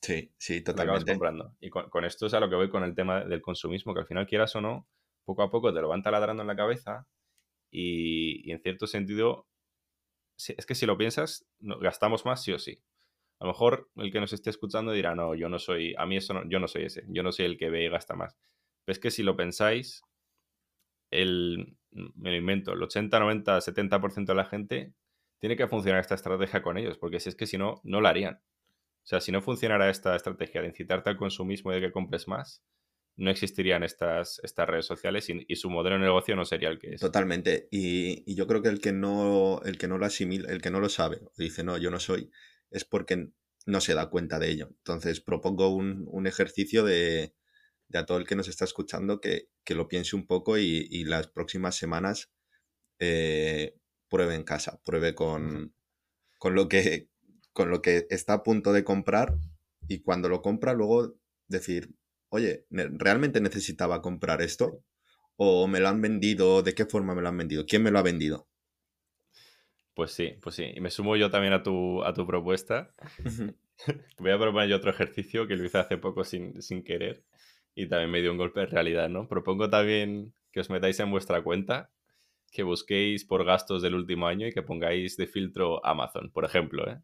[0.00, 1.04] Sí, sí, Te la acabas totalmente.
[1.04, 1.54] comprando.
[1.60, 4.00] Y con, con esto es a lo que voy con el tema del consumismo, que
[4.00, 4.88] al final, quieras o no,
[5.24, 7.06] poco a poco te lo van taladrando en la cabeza
[7.70, 9.46] y, y en cierto sentido,
[10.36, 12.82] es que si lo piensas, gastamos más sí o sí.
[13.40, 16.16] A lo mejor el que nos esté escuchando dirá, no, yo no soy, a mí
[16.16, 18.36] eso no, yo no soy ese, yo no soy el que ve y gasta más.
[18.84, 20.02] Pero es que si lo pensáis,
[21.10, 24.94] el, me lo invento, el 80, 90, 70% de la gente
[25.38, 28.10] tiene que funcionar esta estrategia con ellos, porque si es que si no, no la
[28.10, 28.36] harían.
[28.36, 32.26] O sea, si no funcionara esta estrategia de incitarte al consumismo y de que compres
[32.26, 32.64] más,
[33.16, 36.94] no existirían estas, estas redes sociales y, su modelo de negocio no sería el que
[36.94, 37.00] es.
[37.00, 37.68] Totalmente.
[37.70, 40.80] Y, yo creo que el que no, el que no lo asimila, el que no
[40.80, 42.30] lo sabe, dice, no, yo no soy,
[42.74, 43.28] es porque
[43.66, 44.68] no se da cuenta de ello.
[44.68, 47.34] Entonces propongo un, ejercicio de,
[47.94, 51.76] a todo el que nos está escuchando que, lo piense un poco y, las próximas
[51.76, 52.30] semanas
[52.98, 53.76] eh,
[54.10, 55.74] pruebe en casa, pruebe con,
[56.38, 57.08] con, lo que,
[57.52, 59.36] con lo que está a punto de comprar
[59.88, 61.14] y cuando lo compra luego
[61.46, 61.94] decir,
[62.30, 64.82] oye, ¿realmente necesitaba comprar esto?
[65.36, 66.62] ¿O me lo han vendido?
[66.62, 67.66] ¿De qué forma me lo han vendido?
[67.66, 68.48] ¿Quién me lo ha vendido?
[69.94, 70.72] Pues sí, pues sí.
[70.74, 72.92] Y me sumo yo también a tu, a tu propuesta.
[74.18, 77.24] Voy a proponer yo otro ejercicio que lo hice hace poco sin, sin querer
[77.74, 79.28] y también me dio un golpe de realidad, ¿no?
[79.28, 81.90] Propongo también que os metáis en vuestra cuenta,
[82.52, 86.88] que busquéis por gastos del último año y que pongáis de filtro Amazon, por ejemplo,
[86.88, 87.00] ¿eh?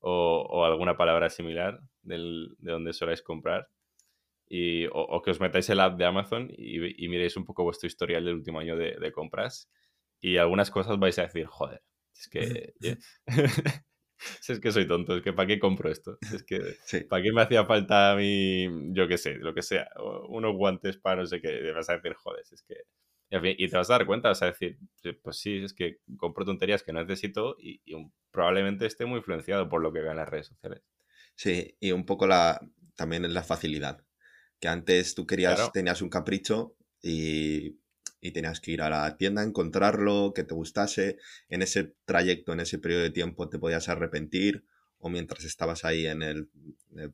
[0.00, 3.68] o, o, alguna palabra similar del, de donde soláis comprar
[4.48, 7.86] y, o, que os metáis el app de Amazon y, y, miréis un poco vuestro
[7.86, 9.70] historial del último año de, de, compras
[10.20, 11.82] y algunas cosas vais a decir, joder,
[12.18, 12.74] es que...
[14.40, 16.18] si es que soy tonto, es que ¿para qué compro esto?
[16.32, 16.76] Es que
[17.08, 19.88] ¿para qué me hacía falta a mí, yo qué sé, lo que sea,
[20.28, 21.48] unos guantes para no sé qué?
[21.48, 22.76] Te vas a decir, joder, es que...
[23.30, 24.78] Y te vas a dar cuenta, vas a decir,
[25.22, 27.80] pues sí, es que compro tonterías que no necesito y,
[28.30, 30.82] probablemente esté muy influenciado por lo que veo en las redes sociales.
[31.34, 32.60] Sí, y un poco la,
[32.94, 34.02] también es la facilidad
[34.60, 37.78] que antes tú querías, tenías un capricho y,
[38.20, 41.18] tenías que ir a la tienda, encontrarlo, que te gustase.
[41.48, 44.64] En ese trayecto, en ese periodo de tiempo, te podías arrepentir
[44.98, 46.50] o mientras estabas ahí en el,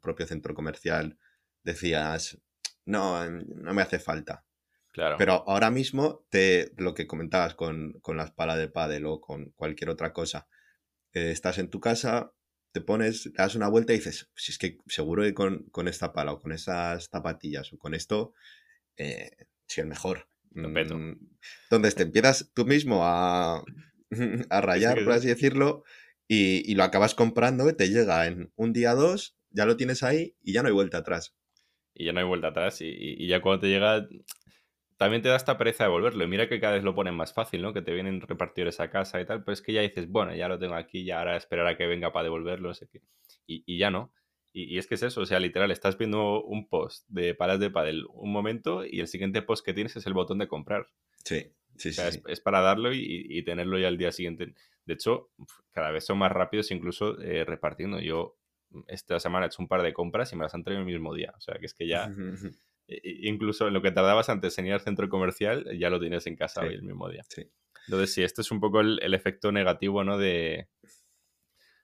[0.00, 1.18] propio centro comercial
[1.62, 2.38] decías,
[2.86, 4.44] no, no me hace falta.
[4.92, 5.16] Claro.
[5.18, 9.50] Pero ahora mismo, te, lo que comentabas con, con las palas de pádel o con
[9.50, 10.46] cualquier otra cosa,
[11.12, 12.32] eh, estás en tu casa,
[12.72, 16.32] te pones, das una vuelta y dices, si es que seguro que con, esta pala
[16.32, 18.34] o con esas zapatillas o con esto,
[18.96, 19.30] eh,
[19.66, 20.28] si es mejor.
[20.54, 21.12] Mm,
[21.64, 23.62] entonces te empiezas tú mismo a,
[24.50, 25.84] a rayar, por así decirlo,
[26.28, 30.36] y, lo acabas comprando, te llega en un día o dos, ya lo tienes ahí
[30.42, 31.36] y ya no hay vuelta atrás.
[31.94, 34.08] Y ya no hay vuelta atrás, y, y ya cuando te llega,
[34.96, 36.24] también te da esta pereza de devolverlo.
[36.24, 37.72] Y mira que cada vez lo ponen más fácil, ¿no?
[37.72, 40.48] Que te vienen repartidores a casa y tal, pero es que ya dices, bueno, ya
[40.48, 43.02] lo tengo aquí, ya ahora esperar a que venga para devolverlo, sé qué.
[43.46, 44.12] Y, ya no.
[44.56, 47.70] Y, es que es eso, o sea, literal, estás viendo un post de palas de
[47.70, 50.86] padel un momento y el siguiente post que tienes es el botón de comprar.
[51.24, 54.54] Sí, sí, sí, es, para darlo y, tenerlo ya al día siguiente.
[54.86, 55.32] De hecho,
[55.72, 57.98] cada vez son más rápidos incluso eh, repartiendo.
[57.98, 58.38] Yo
[58.86, 61.12] esta semana he hecho un par de compras y me las han traído el mismo
[61.14, 61.34] día.
[61.36, 62.08] O sea, que es que ya...
[62.86, 66.36] incluso en lo que tardabas antes en ir al centro comercial, ya lo tienes en
[66.36, 67.22] casa hoy el mismo día.
[67.88, 70.16] Entonces, sí, este es un poco el, efecto negativo, ¿no?
[70.16, 70.68] De,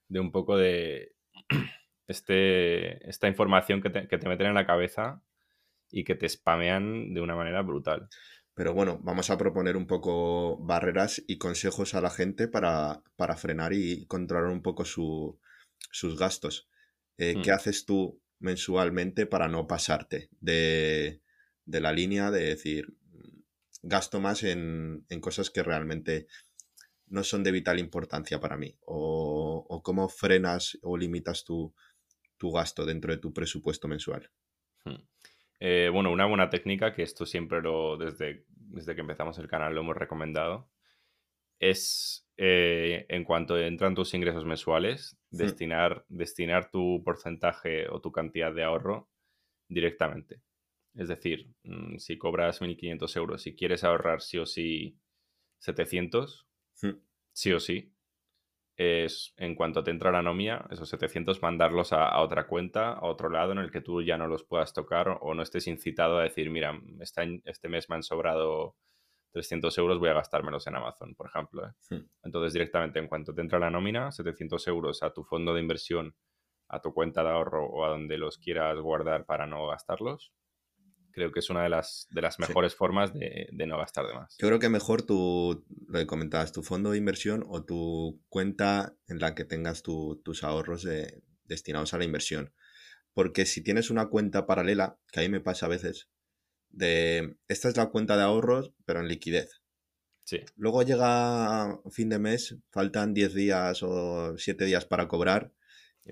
[0.06, 1.16] de un poco de
[2.10, 5.22] este, esta información que te, que te meten en la cabeza
[5.90, 8.08] y que te spamean de una manera brutal.
[8.54, 13.36] Pero bueno, vamos a proponer un poco barreras y consejos a la gente para, para
[13.36, 15.38] frenar y controlar un poco su,
[15.90, 16.68] sus gastos.
[17.16, 17.54] Eh, ¿Qué mm.
[17.54, 21.22] haces tú mensualmente para no pasarte de,
[21.66, 22.96] la línea de decir,
[23.82, 26.26] gasto más en, cosas que realmente
[27.06, 28.76] no son de vital importancia para mí?
[28.84, 31.44] ¿O, cómo frenas o limitas
[32.40, 34.31] tu, gasto dentro de tu presupuesto mensual?
[34.85, 35.03] Hmm.
[35.61, 39.74] Eh, bueno, una buena técnica, que esto siempre lo, desde, desde que empezamos el canal
[39.74, 40.70] lo hemos recomendado,
[41.59, 45.37] es eh, en cuanto entran tus ingresos mensuales, hmm.
[45.37, 49.11] destinar, destinar tu porcentaje o tu cantidad de ahorro
[49.68, 50.42] directamente.
[50.94, 54.98] Es decir, mm, si cobras 1.500 euros y quieres ahorrar sí o sí
[55.59, 56.46] 700,
[56.83, 56.88] hmm.
[57.33, 57.92] sí o sí,
[58.80, 63.28] es en cuanto te entra la nomia, esos 700 mandarlos a, otra cuenta, a otro
[63.28, 66.22] lado en el que tú ya no los puedas tocar o no estés incitado a
[66.22, 68.76] decir, mira, este, este mes me han sobrado
[69.32, 71.66] 300 euros voy a gastármelos en Amazon, por ejemplo.
[71.66, 71.72] ¿eh?
[71.90, 72.08] Hmm.
[72.22, 76.14] Entonces, directamente, en cuanto te entra la nómina, 700 euros a tu fondo de inversión,
[76.68, 80.32] a tu cuenta de ahorro o a donde los quieras guardar para no gastarlos,
[81.12, 84.36] creo que es una de las, de las mejores formas de, no gastar de más.
[84.38, 88.94] Yo creo que mejor tu, lo que comentabas, tu fondo de inversión o tu cuenta
[89.08, 90.86] en la que tengas tus ahorros
[91.44, 92.52] destinados a la inversión.
[93.12, 96.08] Porque si tienes una cuenta paralela, que a mí me pasa a veces,
[96.70, 99.62] de esta es la cuenta de ahorros, pero en liquidez.
[100.24, 100.40] Sí.
[100.54, 105.52] Luego llega fin de mes, faltan 10 días o 7 días para cobrar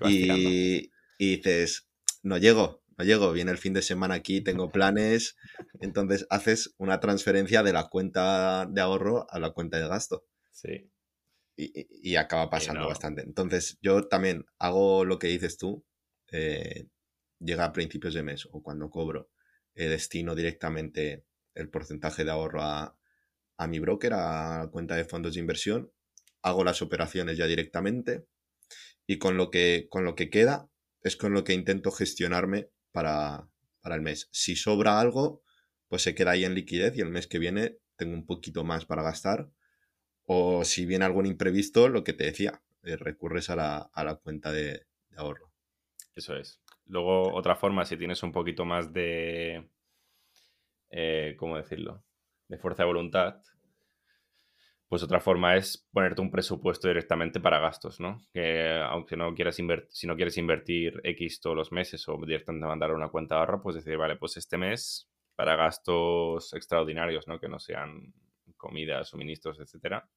[0.07, 1.87] y, dices,
[2.23, 5.37] no llego, no llego, viene el fin de semana aquí, tengo planes,
[5.79, 10.25] entonces haces una transferencia de la cuenta de ahorro a la cuenta de gasto.
[10.51, 10.91] Sí.
[11.55, 13.21] Y, acaba pasando bastante.
[13.21, 15.85] Entonces yo también hago lo que dices tú,
[16.31, 16.87] eh,
[17.39, 19.29] llega a principios de mes o cuando cobro
[19.75, 22.97] eh, destino directamente el porcentaje de ahorro a,
[23.57, 25.89] a mi broker, a cuenta de fondos de inversión,
[26.41, 28.25] hago las operaciones ya directamente
[29.07, 30.69] y con lo que, con lo que queda
[31.01, 33.47] es con lo que intento gestionarme para,
[33.81, 34.29] para el mes.
[34.31, 35.43] Si sobra algo,
[35.87, 38.85] pues se queda ahí en liquidez y el mes que viene tengo un poquito más
[38.85, 39.49] para gastar.
[40.25, 44.85] O si viene algún imprevisto, lo que te decía, eh, recurres a la, cuenta de,
[45.15, 45.51] ahorro.
[46.15, 46.61] Eso es.
[46.85, 49.69] Luego, otra forma, si tienes un poquito más de,
[50.91, 52.03] eh, ¿cómo decirlo?
[52.47, 53.41] De fuerza de voluntad,
[54.89, 58.25] pues otra forma es ponerte un presupuesto directamente para gastos, ¿no?
[58.33, 62.65] Que aunque no quieras invertir, si no quieres invertir X todos los meses o directamente
[62.65, 67.39] mandar una cuenta de ahorro, pues decir, vale, pues este mes para gastos extraordinarios, ¿no?
[67.39, 68.13] Que no sean
[68.57, 70.09] comida, suministros, etcétera,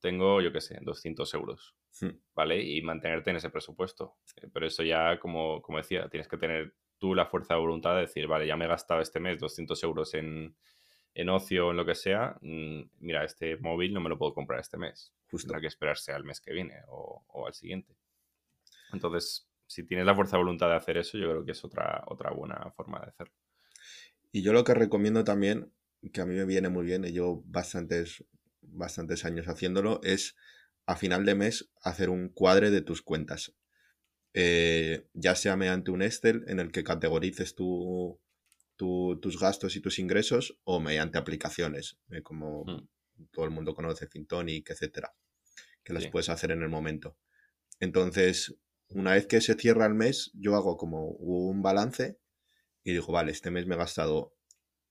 [0.00, 2.08] tengo, yo qué sé, 200 euros, hmm.
[2.34, 2.62] ¿vale?
[2.62, 4.16] Y mantenerte en ese presupuesto.
[4.36, 7.94] Eh, pero eso ya, como, como decía, tienes que tener tú la fuerza de voluntad
[7.94, 10.56] de decir, vale, ya me he gastado este mes 200 euros en,
[11.16, 14.34] en ocio o en lo que sea, mm, mira, este móvil no me lo puedo
[14.34, 15.14] comprar este mes.
[15.30, 15.48] Justo.
[15.48, 17.96] Tendrá que esperarse al mes que viene o, al siguiente.
[18.92, 22.04] Entonces, si tienes la fuerza de voluntad de hacer eso, yo creo que es otra,
[22.06, 23.34] otra buena forma de hacerlo.
[24.30, 25.72] Y yo lo que recomiendo también,
[26.12, 28.22] que a mí me viene muy bien, y yo bastantes,
[28.60, 30.36] bastantes años haciéndolo, es
[30.84, 33.54] a final de mes hacer un cuadre de tus cuentas.
[34.34, 38.20] Eh, ya sea mediante un Excel en el que categorices tu,
[38.76, 42.88] tus gastos y tus ingresos o mediante aplicaciones, eh, como hmm.
[43.32, 45.14] todo el mundo conoce, Fintonic, etcétera,
[45.82, 47.16] que las puedes hacer en el momento.
[47.80, 48.56] Entonces,
[48.88, 52.18] una vez que se cierra el mes, yo hago como un balance
[52.84, 54.34] y digo, vale, este mes me he gastado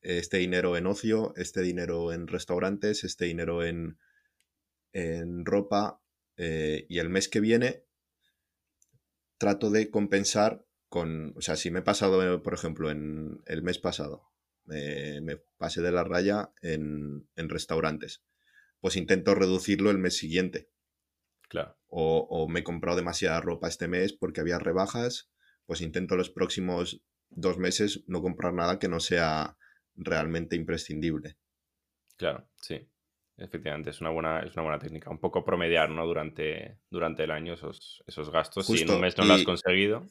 [0.02, 3.98] este dinero en ocio, este dinero en restaurantes, este dinero en,
[4.94, 6.02] en ropa
[6.38, 7.84] eh, y el mes que viene
[9.38, 10.66] trato de compensar
[11.02, 14.30] o sea, si me he pasado, eh, por ejemplo, en el mes pasado,
[14.66, 18.24] me pasé de la raya en, restaurantes,
[18.80, 20.70] pues intento reducirlo el mes siguiente.
[21.50, 21.78] Claro.
[21.88, 25.32] O, me he comprado demasiada ropa este mes porque había rebajas,
[25.66, 29.58] pues intento los próximos dos meses no comprar nada que no sea
[29.96, 31.38] realmente imprescindible.
[32.18, 32.88] Claro, sí.
[33.38, 35.10] Efectivamente, es una buena, es una buena técnica.
[35.10, 36.06] Un poco promediar, ¿no?
[36.06, 38.66] Durante, durante el año esos, esos gastos.
[38.66, 40.06] si en un mes no lo has conseguido.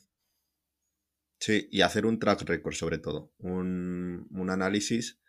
[1.38, 5.20] Sí, y hacer un track record sobre todo, un, análisis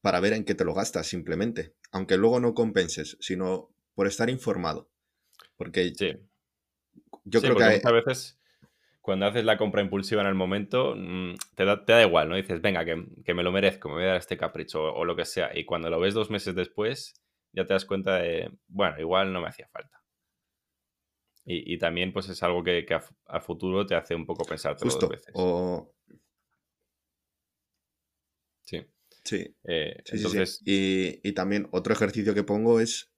[0.00, 4.30] para ver en qué te lo gastas simplemente, aunque luego no compenses, sino por estar
[4.30, 4.90] informado.
[5.56, 6.16] Porque sí.
[7.24, 7.64] yo creo que...
[7.64, 8.38] Muchas veces
[9.02, 12.36] cuando haces la compra impulsiva en el momento, mm, te da, te da igual, ¿no?
[12.36, 15.16] Dices, venga, que, me lo merezco, me voy a dar este capricho o, o lo
[15.16, 15.50] que sea.
[15.58, 17.14] Y cuando lo ves dos meses después,
[17.52, 20.01] ya te das cuenta de, bueno, igual no me hacía falta.
[21.44, 22.86] Y, también pues es algo que,
[23.26, 25.34] a, futuro te hace un poco pensar dos veces.
[28.62, 28.86] Sí.
[29.24, 29.56] Sí.
[29.64, 30.62] Eh, entonces...
[30.64, 33.12] Y, también otro ejercicio que pongo es.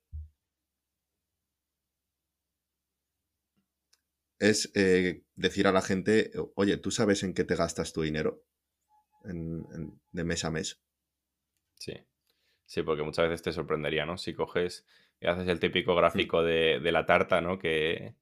[4.38, 8.42] Es eh, decir a la gente, oye, ¿tú sabes en qué te gastas tu dinero?
[9.24, 10.82] de mes a mes.
[11.76, 11.94] Sí.
[12.66, 14.18] Sí, porque muchas veces te sorprendería, ¿no?
[14.18, 14.84] Si coges
[15.20, 17.59] y haces el típico gráfico de, la tarta, ¿no?
[17.59, 18.14] Que,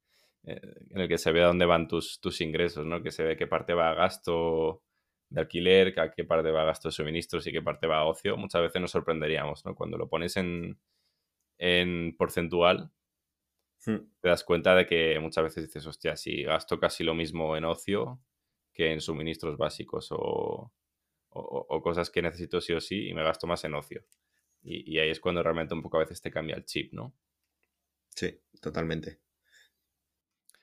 [0.44, 3.02] eh, en el que se ve dónde van tus, tus ingresos, ¿no?
[3.02, 4.82] Que se ve qué parte va a gasto
[5.28, 8.36] de alquiler, qué parte va a gasto de suministros y qué parte va a ocio.
[8.36, 9.74] Muchas veces nos sorprenderíamos, ¿no?
[9.74, 10.78] Cuando lo pones en,
[11.58, 12.90] en porcentual,
[13.86, 13.96] hmm.
[14.20, 17.64] te das cuenta de que muchas veces dices, hostia, si gasto casi lo mismo en
[17.64, 18.20] ocio
[18.72, 20.72] que en suministros básicos o,
[21.30, 24.04] o, cosas que necesito sí o sí y me gasto más en ocio.
[24.64, 27.14] Y, ahí es cuando realmente un poco a veces te cambia el chip, ¿no?
[28.08, 29.18] Sí, totalmente.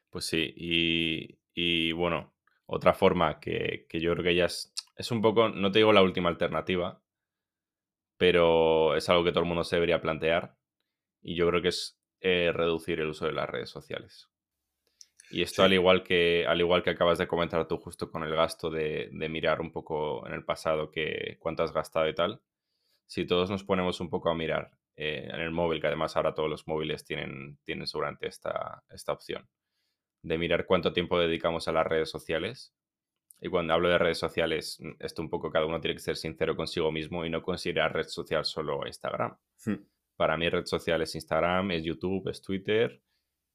[0.09, 2.33] Pues sí, y, bueno,
[2.65, 6.01] otra forma que, yo creo que ya es, es un poco, no te digo la
[6.01, 7.01] última alternativa,
[8.17, 10.55] pero es algo que todo el mundo se debería plantear
[11.21, 14.29] y yo creo que es eh, reducir el uso de las redes sociales.
[15.31, 18.33] Y esto al, igual que, al igual que acabas de comentar tú justo con el
[18.33, 22.41] gasto de, de mirar un poco en el pasado que, cuánto has gastado y tal,
[23.09, 26.35] si todos nos ponemos un poco a mirar eh, en el móvil, que además ahora
[26.35, 29.49] todos los móviles tienen, tienen seguramente esta, esta opción,
[30.21, 32.71] de mirar cuánto tiempo dedicamos a las redes sociales.
[33.41, 36.17] Y cuando hablo de redes sociales, mm, esto un poco cada uno tiene que ser
[36.17, 39.35] sincero consigo mismo y no considerar red social solo Instagram.
[39.65, 39.75] Hmm.
[40.15, 43.01] Para mí red social es Instagram, es YouTube, es Twitter.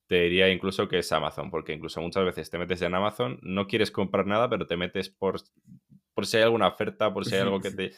[0.09, 3.69] Te diría incluso que es Amazon, porque incluso muchas veces te metes en Amazon, no
[3.69, 5.41] quieres comprar nada, pero te metes por,
[6.13, 7.93] por si hay alguna oferta, por si hay algo que te...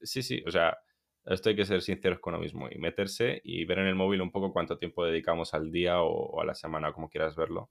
[0.00, 0.78] Sí, sí, o sea,
[1.26, 4.20] esto hay que ser sinceros con uno mismo y meterse y ver en el móvil
[4.20, 7.70] un poco cuánto tiempo dedicamos al día o, a la semana, como quieras verlo,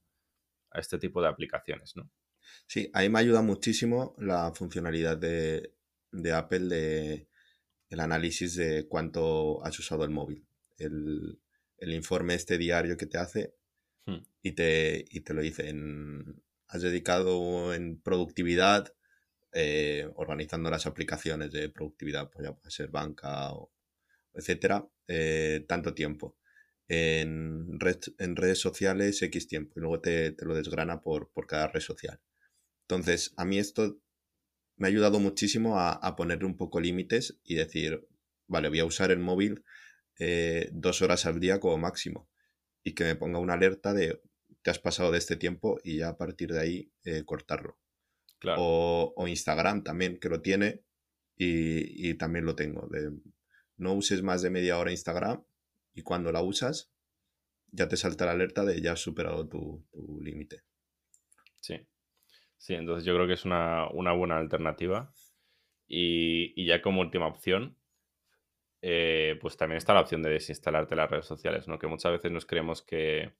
[0.71, 2.09] a este tipo de aplicaciones, ¿no?
[2.67, 5.73] Sí, ahí me ayuda muchísimo la funcionalidad de
[6.11, 7.27] de Apple de
[7.89, 10.45] el análisis de cuánto has usado el móvil.
[10.77, 11.39] El,
[11.77, 13.55] el informe este diario que te hace
[14.05, 14.17] Hmm.
[14.41, 18.93] y te, y te lo dice en, has dedicado en productividad,
[19.53, 23.71] eh, organizando las aplicaciones de productividad, pues ya puede ser banca o
[24.33, 26.37] etcétera, eh, tanto tiempo.
[26.87, 27.79] En,
[28.19, 31.81] en redes sociales, X tiempo, y luego te, te lo desgrana por, por cada red
[31.81, 32.19] social.
[32.87, 33.99] Entonces, a mí esto
[34.77, 38.07] me ha ayudado muchísimo a, a ponerle un poco límites y decir,
[38.47, 39.63] vale, voy a usar el móvil
[40.19, 42.29] eh, dos horas al día como máximo
[42.83, 44.21] y que me ponga una alerta de
[44.61, 46.91] te has pasado de este tiempo y ya a partir de ahí
[47.25, 47.77] cortarlo.
[48.43, 48.61] Claro.
[48.61, 50.83] O, o Instagram también, que lo tiene
[51.37, 52.89] y, y también lo tengo.
[52.89, 53.09] De,
[53.77, 55.45] no uses más de media hora Instagram
[55.93, 56.91] y cuando la usas
[57.67, 60.63] ya te salta la alerta de ya has superado tu, tu límite.
[61.61, 61.87] Sí.
[62.57, 65.13] Sí, entonces yo creo que es una, una buena alternativa.
[65.87, 67.77] Y, y ya como última opción,
[68.81, 71.79] eh, pues también está la opción de desinstalarte las redes sociales, ¿no?
[71.79, 73.33] Que muchas veces nos creemos que,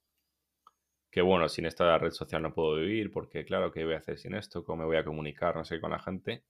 [1.14, 4.18] que bueno, sin esta red social no puedo vivir, porque claro, ¿qué voy a hacer
[4.18, 4.64] sin esto?
[4.64, 6.42] ¿Cómo me voy a comunicar, no sé, con la gente?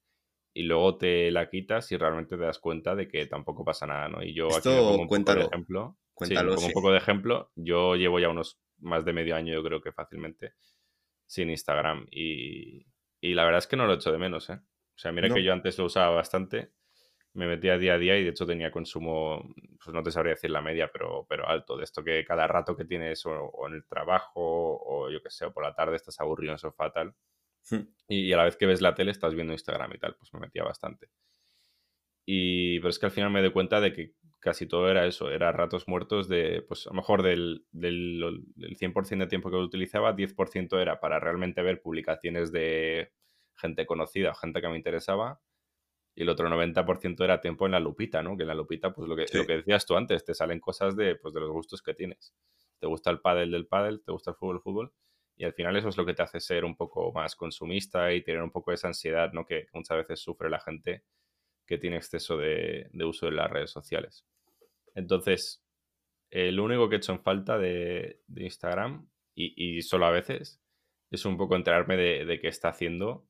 [0.54, 4.08] Y luego te la quitas y realmente te das cuenta de que tampoco pasa nada,
[4.08, 4.22] ¿no?
[4.22, 5.98] Y yo aquí me Esto pongo un poco de cuéntalo, ejemplo.
[6.18, 9.62] Sí, cuéntalo, un poco de ejemplo, yo llevo ya unos más de medio año, yo
[9.62, 10.54] creo que fácilmente,
[11.26, 12.06] sin Instagram.
[12.10, 12.86] Y,
[13.20, 14.54] y la verdad es que no lo echo de menos, ¿eh?
[14.54, 16.72] O sea, mira No, que yo antes lo usaba bastante,
[17.34, 19.42] me metía día a día y de hecho tenía consumo,
[19.82, 22.76] pues no te sabría decir la media, pero, pero alto, de esto que cada rato
[22.76, 25.96] que tienes o, o en el trabajo o yo qué sé, o por la tarde
[25.96, 27.14] estás aburrido en el sofá tal,
[27.70, 27.88] Hmm.
[28.08, 30.40] y a la vez que ves la tele estás viendo Instagram y tal, pues me
[30.40, 31.08] metía bastante.
[32.26, 35.30] Y, pero es que al final me doy cuenta de que casi todo era eso,
[35.30, 39.56] era ratos muertos de, pues a lo mejor del, del, del 100% de tiempo que
[39.56, 43.12] lo utilizaba, 10% era para realmente ver publicaciones de
[43.56, 45.40] gente conocida o gente que me interesaba,
[46.14, 48.36] y el otro 90% era tiempo en la lupita, ¿no?
[48.36, 50.96] Que en la lupita, pues lo que, lo que decías tú antes, te salen cosas
[50.96, 52.34] de, pues, de los gustos que tienes.
[52.78, 54.92] Te gusta el pádel del pádel, te gusta el fútbol del fútbol,
[55.36, 58.22] y al final eso es lo que te hace ser un poco más consumista y
[58.22, 59.44] tener un poco esa ansiedad, ¿no?
[59.44, 61.02] Que muchas veces sufre la gente
[61.66, 64.24] que tiene exceso de, de uso de las redes sociales.
[64.94, 65.64] Entonces,
[66.30, 70.10] eh, lo único que he hecho en falta de, de Instagram, y, y solo a
[70.10, 70.60] veces,
[71.10, 73.26] es un poco enterarme de, de qué está haciendo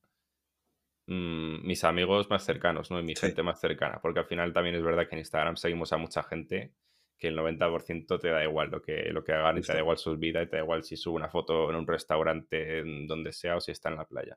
[1.07, 3.01] mm, mis amigos más cercanos, ¿no?
[3.01, 3.27] Y mi sí.
[3.27, 4.01] gente más cercana.
[4.03, 6.73] Porque al final también es verdad que en Instagram seguimos a mucha gente
[7.19, 9.99] que el 90% te da igual lo que, lo que hagan y te da igual
[9.99, 13.33] sus vidas y te da igual si sube una foto en un restaurante, en donde
[13.33, 14.37] sea o si está en la playa.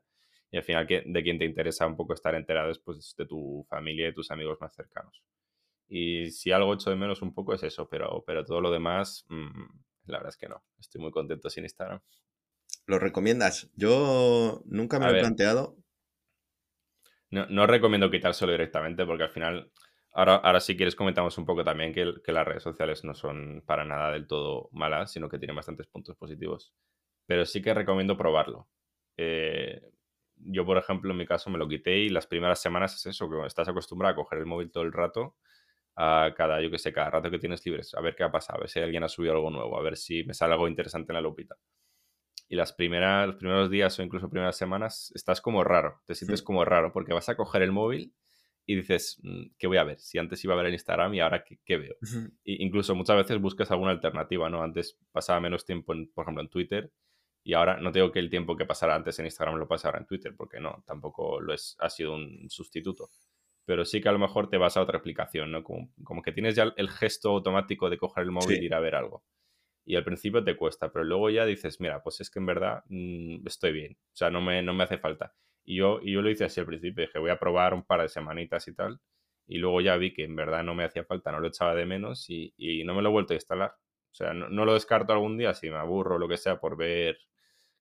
[0.50, 3.26] Y al final que- de quien te interesa un poco estar enterado es pues, de
[3.26, 5.22] tu familia y tus amigos más cercanos.
[5.88, 9.24] Y si algo echo de menos un poco es eso, pero, pero todo lo demás,
[9.28, 9.64] mm,
[10.06, 10.62] la verdad es que no.
[10.78, 12.00] Estoy muy contento sin Instagram.
[12.86, 13.70] ¿Lo recomiendas?
[13.76, 15.76] Yo nunca me A lo he planteado.
[17.30, 19.70] No, no recomiendo quitárselo directamente porque al final,
[20.12, 23.84] ahora, ahora si quieres comentamos un poco también que, las redes sociales no son para
[23.84, 26.72] nada del todo malas, sino que tienen bastantes puntos positivos.
[27.26, 28.68] Pero sí que recomiendo probarlo.
[29.16, 29.82] Eh,
[30.36, 33.28] yo, por ejemplo, en mi caso me lo quité y las primeras semanas es eso,
[33.28, 35.36] que estás acostumbrado a coger el móvil todo el rato,
[35.96, 38.58] a cada, yo que sé, cada rato que tienes libres, a ver qué ha pasado,
[38.58, 41.12] a ver si alguien ha subido algo nuevo, a ver si me sale algo interesante
[41.12, 41.56] en la lupita.
[42.48, 46.42] Y las primeras, los primeros días o incluso primeras semanas estás como raro, te sientes
[46.42, 48.14] como raro, porque vas a coger el móvil
[48.66, 49.98] y dices, "Mm, ¿qué voy a ver?
[50.00, 51.96] Si antes iba a ver en Instagram y ahora, ¿qué, qué veo?
[52.44, 54.62] Incluso muchas veces buscas alguna alternativa, ¿no?
[54.62, 56.92] Antes pasaba menos tiempo, en, por ejemplo, en Twitter
[57.44, 60.00] y ahora no tengo que el tiempo que pasara antes en Instagram lo pase ahora
[60.00, 63.08] en Twitter, porque no, tampoco lo es, ha sido un sustituto.
[63.64, 65.62] Pero sí que a lo mejor te vas a otra aplicación, ¿no?
[65.62, 68.74] Como, como que tienes ya el gesto automático de coger el móvil Sí, e ir
[68.74, 69.24] a ver algo.
[69.88, 72.82] Y al principio te cuesta, pero luego ya dices, mira, pues es que en verdad
[72.88, 75.34] mm, estoy bien, o sea, no me, no me hace falta.
[75.64, 78.02] Y yo, y yo lo hice así al principio, dije, voy a probar un par
[78.02, 79.00] de semanitas y tal,
[79.46, 81.86] y luego ya vi que en verdad no me hacía falta, no lo echaba de
[81.86, 83.70] menos y, y no me lo he vuelto a instalar.
[84.12, 86.60] O sea, no, no lo descarto algún día si me aburro o lo que sea
[86.60, 87.18] por ver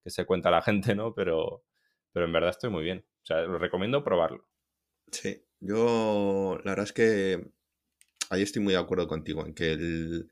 [0.02, 1.14] qué se cuenta la gente, ¿no?
[1.14, 1.66] Pero,
[2.14, 3.06] pero en verdad estoy muy bien.
[3.24, 4.48] O sea, lo recomiendo probarlo.
[5.12, 5.44] sí.
[5.60, 7.52] Yo, la verdad es que
[8.30, 10.32] ahí estoy muy de acuerdo contigo, en que el,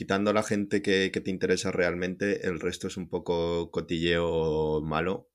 [0.00, 5.28] quitando la gente que, que te interesa realmente, el resto es un poco cotilleo malo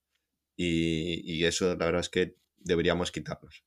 [0.56, 3.62] y, y eso la verdad es que deberíamos quitarnos, Sí,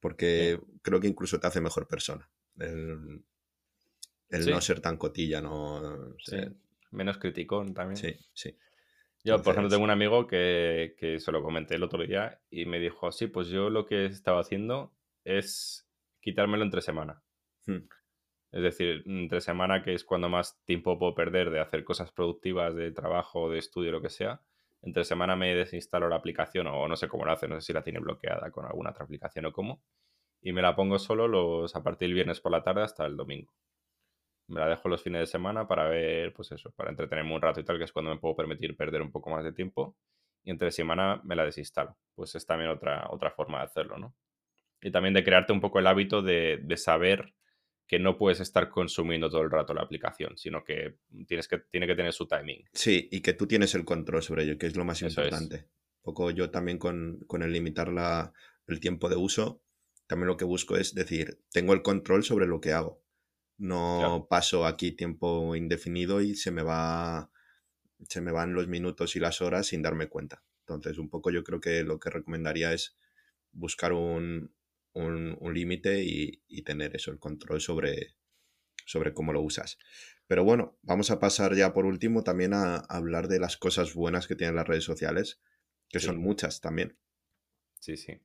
[0.00, 2.30] porque creo que incluso te hace mejor persona.
[2.58, 3.22] El,
[4.30, 6.38] el no ser tan cotilla, no sí.
[6.90, 7.98] Menos criticón también.
[7.98, 8.56] Sí, sí.
[9.22, 12.64] Yo, por ejemplo, tengo un amigo que, que se lo comenté el otro día y
[12.64, 15.86] me dijo, sí, pues yo lo que estaba haciendo es
[16.22, 17.22] quitármelo entre semana.
[17.66, 17.88] hmm,
[18.52, 22.74] Es decir, entre semana, que es cuando más tiempo puedo perder de hacer cosas productivas,
[22.74, 24.40] de trabajo, de estudio, lo que sea.
[24.82, 27.72] Entre semana me desinstalo la aplicación o no sé cómo lo hace, no sé si
[27.72, 29.82] la tiene bloqueada con alguna otra aplicación o cómo.
[30.42, 33.16] y me la pongo solo los, a partir del viernes por la tarde hasta el
[33.16, 33.52] domingo.
[34.48, 37.60] Me la dejo los fines de semana para ver, pues eso, para entretenerme un rato
[37.60, 39.96] y tal, que es cuando me puedo permitir perder un poco más de tiempo.
[40.42, 41.96] Y entre semana me la desinstalo.
[42.14, 44.14] Pues es también otra, otra forma de hacerlo, ¿no?
[44.82, 47.34] Y también de crearte un poco el hábito de, de saber
[47.90, 51.88] que no puedes estar consumiendo todo el rato la aplicación, sino que, tienes que tiene
[51.88, 52.64] que tener su timing.
[52.72, 55.66] Sí, y que tú tienes el control sobre ello, que es lo más importante.
[55.96, 58.32] Un poco yo también con, con el limitar la,
[58.68, 59.64] el tiempo de uso,
[60.06, 63.02] también lo que busco es decir, tengo el control sobre lo que hago.
[63.58, 67.32] No paso aquí tiempo indefinido y se me va
[68.08, 70.44] se me van los minutos y las horas sin darme cuenta.
[70.60, 72.96] Entonces, un poco yo creo que lo que recomendaría es
[73.50, 74.54] buscar un,
[74.92, 78.14] un, límite y, y, tener eso, el control sobre,
[78.86, 79.78] sobre cómo lo usas.
[80.26, 84.28] Pero bueno, vamos a pasar ya por último también a, hablar de las cosas buenas
[84.28, 85.42] que tienen las redes sociales,
[85.88, 86.96] que son muchas también.
[87.80, 88.20] Sí, sí.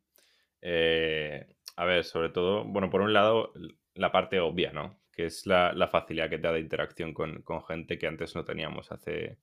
[0.61, 3.53] Eh, a ver, sobre todo, bueno, por un lado,
[3.95, 4.99] la parte obvia, ¿no?
[5.11, 8.91] Que es la, facilidad que te da de interacción con, gente que antes no teníamos
[8.91, 9.39] hace,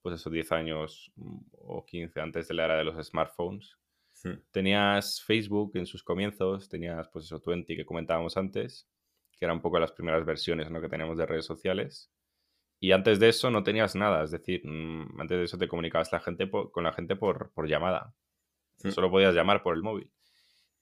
[0.00, 1.12] pues esos 10 años
[1.52, 3.76] o 15 antes de la era de los smartphones.
[4.24, 4.40] Hmm.
[4.50, 8.88] Tenías Facebook en sus comienzos, tenías pues eso, Twenty que comentábamos antes,
[9.38, 10.80] que eran un poco las primeras versiones ¿no?
[10.80, 12.10] que teníamos de redes sociales.
[12.80, 16.10] Y antes de eso no tenías nada, es decir, mm, antes de eso te comunicabas
[16.10, 18.14] la gente con la gente por, llamada.
[18.82, 18.90] Hmm.
[18.90, 20.10] Solo podías llamar por el móvil.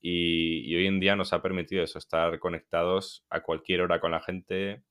[0.01, 4.21] Y, hoy en día nos ha permitido eso, estar conectados a cualquier hora con la
[4.21, 4.83] gente.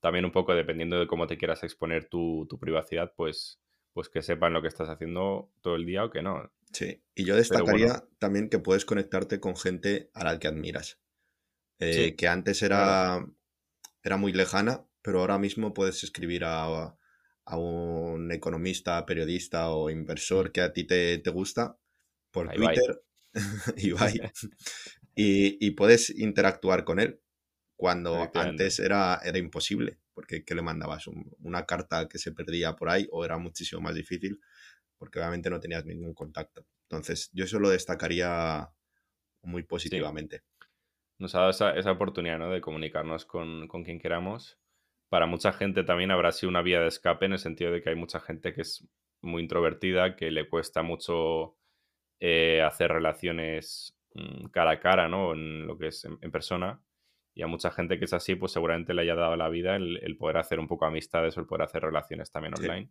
[0.00, 3.60] También un poco dependiendo de cómo te quieras exponer tu, privacidad, pues,
[3.94, 6.50] pues que sepan lo que estás haciendo todo el día o que no.
[6.72, 10.98] Sí, y yo destacaría también que puedes conectarte con gente a la que admiras.
[11.78, 13.26] Eh, que antes era,
[14.02, 16.96] era muy lejana, pero ahora mismo puedes escribir a,
[17.44, 20.52] a un economista, periodista o inversor mm.
[20.52, 21.76] que a ti te, te gusta
[22.30, 23.02] por Twitter
[25.14, 27.20] y, puedes interactuar con él
[27.76, 31.06] cuando antes era, era imposible, porque ¿qué le mandabas?
[31.40, 34.40] una carta que se perdía por ahí o era muchísimo más difícil
[35.02, 36.64] porque obviamente no tenías ningún contacto.
[36.88, 38.68] Entonces, yo eso lo destacaría
[39.42, 40.42] muy positivamente.
[41.18, 42.52] Nos ha dado esa, oportunidad ¿no?
[42.52, 44.60] de comunicarnos con, con, quien queramos.
[45.08, 47.90] Para mucha gente también habrá sido una vía de escape en el sentido de que
[47.90, 48.86] hay mucha gente que es
[49.22, 51.56] muy introvertida, que le cuesta mucho
[52.20, 55.32] eh, hacer relaciones mm, cara a cara, ¿no?
[55.32, 56.80] En lo que es en, persona.
[57.34, 60.16] Y a mucha gente que es así, pues seguramente le haya dado la vida el,
[60.16, 62.88] poder hacer un poco amistades o el poder hacer relaciones también online.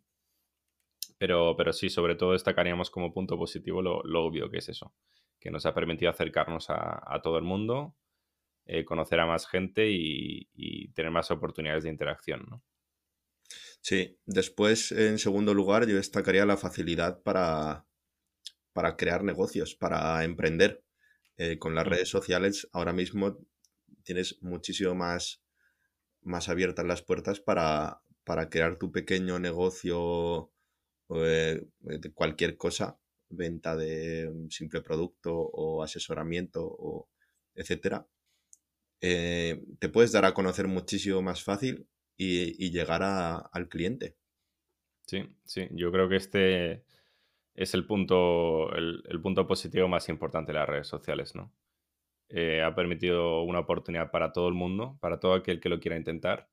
[1.22, 4.92] Pero, pero sí, sobre todo destacaríamos como punto positivo lo, obvio que es eso,
[5.38, 7.94] que nos ha permitido acercarnos a, todo el mundo,
[8.66, 12.64] eh, conocer a más gente y, y, tener más oportunidades de interacción, ¿no?
[13.80, 17.86] Sí, después, en segundo lugar, yo destacaría la facilidad para,
[18.72, 20.82] para crear negocios, para emprender.
[21.36, 21.88] Eh, con las mm.
[21.88, 23.38] redes sociales ahora mismo
[24.02, 25.40] tienes muchísimo más,
[26.20, 30.51] más abiertas las puertas para, para crear tu pequeño negocio
[31.16, 31.62] eh,
[32.14, 32.98] cualquier cosa,
[33.28, 37.08] venta de un simple producto o asesoramiento o
[37.54, 38.06] etcétera.
[39.00, 44.16] Eh, te puedes dar a conocer muchísimo más fácil y, llegar al cliente.
[45.06, 46.84] Sí, sí, yo creo que este,
[47.54, 51.52] es el punto, el, punto positivo más importante de las redes sociales, ¿no?
[52.28, 55.98] Eh, ha permitido una oportunidad para todo el mundo, para todo aquel que lo quiera
[55.98, 56.48] intentar,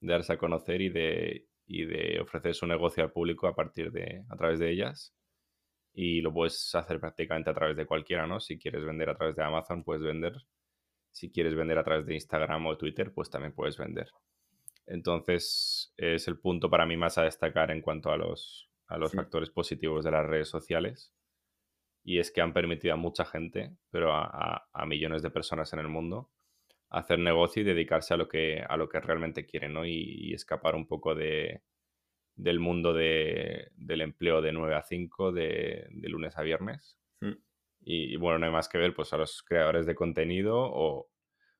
[0.00, 3.92] de darse a conocer y de, y de ofrecer su negocio al público a partir
[3.92, 5.14] de, a través de ellas.
[5.92, 8.40] Y lo puedes hacer prácticamente a través de cualquiera, ¿no?
[8.40, 10.34] Si quieres vender a través de Amazon, puedes vender.
[11.12, 14.10] Si quieres vender a través de Instagram o Twitter, pues también puedes vender.
[14.86, 19.12] Entonces, es el punto para mí más a destacar en cuanto a los, a los
[19.12, 21.14] factores positivos de las redes sociales.
[22.02, 25.88] Y es que han permitido a mucha gente, pero a, millones de personas en el
[25.88, 26.30] mundo,
[26.90, 29.86] hacer negocio y dedicarse a lo que, a lo que realmente quieren, ¿no?
[29.86, 31.62] Y, escapar un poco de,
[32.34, 36.98] del mundo de, del empleo de 9 a 5, de, lunes a viernes.
[37.20, 37.34] Mm.
[37.82, 41.08] Y, bueno, no hay más que ver pues, a los creadores de contenido o,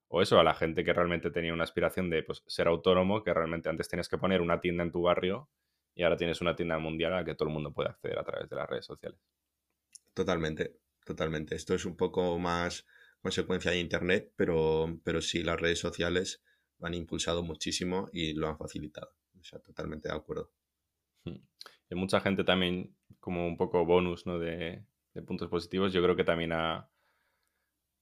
[0.08, 3.32] o, eso, a la gente que realmente tenía una aspiración de pues, ser autónomo, que
[3.32, 5.48] realmente antes tenías que poner una tienda en tu barrio
[5.94, 8.24] y ahora tienes una tienda mundial a la que todo el mundo puede acceder a
[8.24, 9.20] través de las redes sociales.
[10.12, 11.54] Totalmente, totalmente.
[11.54, 12.86] Esto es un poco más
[13.22, 16.42] consecuencia de Internet, pero, pero sí las redes sociales
[16.80, 19.12] han impulsado muchísimo y lo han facilitado.
[19.38, 20.50] O sea, totalmente de acuerdo.
[21.24, 21.36] Hmm.
[21.90, 24.38] Hay mucha gente también, como un poco bonus ¿no?
[24.38, 24.84] de,
[25.26, 26.88] puntos positivos, yo creo que también ha,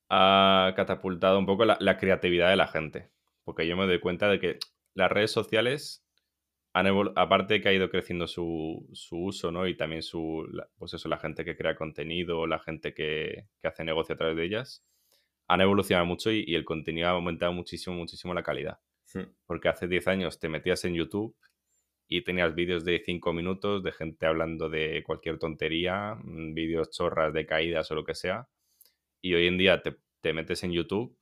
[0.08, 3.10] ha catapultado un poco la, la, creatividad de la gente.
[3.44, 4.58] Porque yo me doy cuenta de que
[4.94, 6.08] las redes sociales
[7.16, 9.66] aparte que ha ido creciendo su, uso, ¿no?
[9.66, 10.46] Y también su,
[10.76, 14.44] pues eso, la gente que crea contenido, la gente que, hace negocio a través de
[14.44, 14.84] ellas,
[15.48, 18.78] han evolucionado mucho y, el contenido ha aumentado muchísimo, muchísimo la calidad.
[19.14, 19.32] Hmm.
[19.46, 21.34] Porque hace 10 años te metías en YouTube
[22.06, 27.32] y tenías vídeos de 5 minutos de gente hablando de cualquier tontería, mm, vídeos chorras
[27.32, 28.48] de caídas o lo que sea.
[29.22, 31.16] Y hoy en día te, te metes en YouTube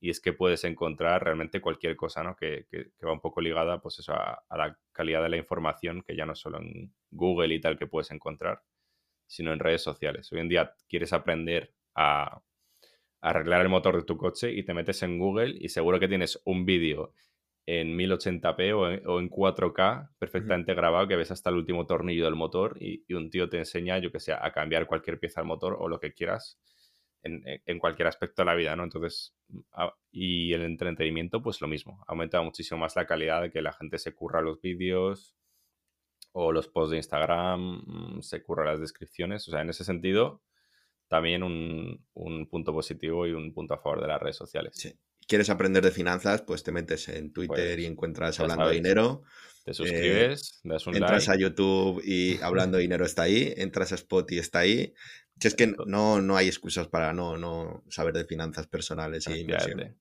[0.00, 2.34] y es que puedes encontrar realmente cualquier cosa, ¿no?
[2.34, 6.16] Que, que, va un poco ligada, pues eso, a, la calidad de la información, que
[6.16, 8.62] ya no solo en Google y tal que puedes encontrar,
[9.26, 10.32] sino en redes sociales.
[10.32, 12.42] Hoy en día quieres aprender a,
[13.20, 16.40] arreglar el motor de tu coche y te metes en Google y seguro que tienes
[16.44, 17.12] un vídeo
[17.66, 22.76] en 1080p o en, 4K perfectamente grabado que ves hasta el último tornillo del motor
[22.80, 25.76] y, y un tío te enseña, yo que sé, a cambiar cualquier pieza del motor
[25.78, 26.58] o lo que quieras
[27.22, 28.84] en, cualquier aspecto de la vida, ¿no?
[28.84, 29.34] Entonces,
[30.10, 33.72] y el entretenimiento, pues lo mismo, ha aumentado muchísimo más la calidad de que la
[33.72, 35.36] gente se curra los vídeos
[36.32, 40.42] o los posts de Instagram, mm, se curra las descripciones, o sea, en ese sentido,
[41.10, 42.06] también un,
[42.48, 44.74] punto positivo y un punto a favor de las redes sociales.
[44.76, 44.94] Sí.
[45.26, 46.42] ¿Quieres aprender de finanzas?
[46.42, 49.22] Pues te metes en Twitter y pues, encuentras Hablando de Dinero.
[49.64, 53.96] Te suscribes, das un entras a YouTube y Hablando de Dinero está ahí, entras a
[53.96, 54.94] Spot y está ahí,
[55.40, 59.40] si es que no, no hay excusas para no, no saber de finanzas personales y
[59.40, 59.98] inversión.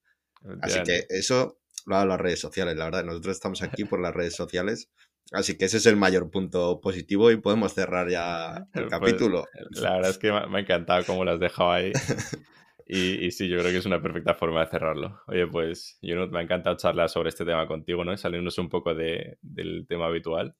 [0.61, 3.03] Así que eso lo hago las redes sociales, la verdad.
[3.03, 4.89] Nosotros estamos aquí por las redes sociales.
[5.31, 9.45] Así que ese es el mayor punto positivo y podemos cerrar ya el pues, capítulo.
[9.71, 11.91] La verdad es que me ha encantado cómo lo has dejado ahí.
[12.91, 15.21] Y, sí, yo creo que es una perfecta forma de cerrarlo.
[15.27, 18.17] Oye, pues yo me ha encantado charlar sobre este tema contigo, ¿no?
[18.17, 20.55] Salirnos un poco de, del tema habitual.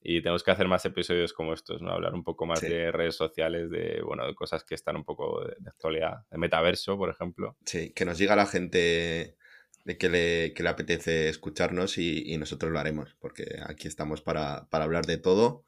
[0.00, 1.90] Y tenemos que hacer más episodios como estos, ¿no?
[1.90, 5.44] Hablar un poco más de redes sociales, de, bueno, de cosas que están un poco
[5.44, 6.20] de, actualidad.
[6.30, 7.58] De metaverso, por ejemplo.
[7.66, 9.36] Sí, que nos diga la gente
[9.84, 14.66] de que le, que le apetece escucharnos y, nosotros lo haremos, porque aquí estamos para,
[14.70, 15.64] hablar de todo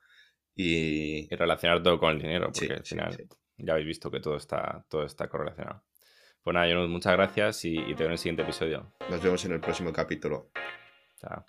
[0.55, 1.29] y...
[1.33, 1.37] y...
[1.37, 5.05] relacionar todo con el dinero, porque al final ya habéis visto que todo está, todo
[5.05, 5.85] está correlacionado.
[6.43, 8.93] Pues nada, muchas gracias y, y te veo en el siguiente episodio.
[9.11, 10.51] Nos vemos en el próximo capítulo.
[11.21, 11.45] Chao.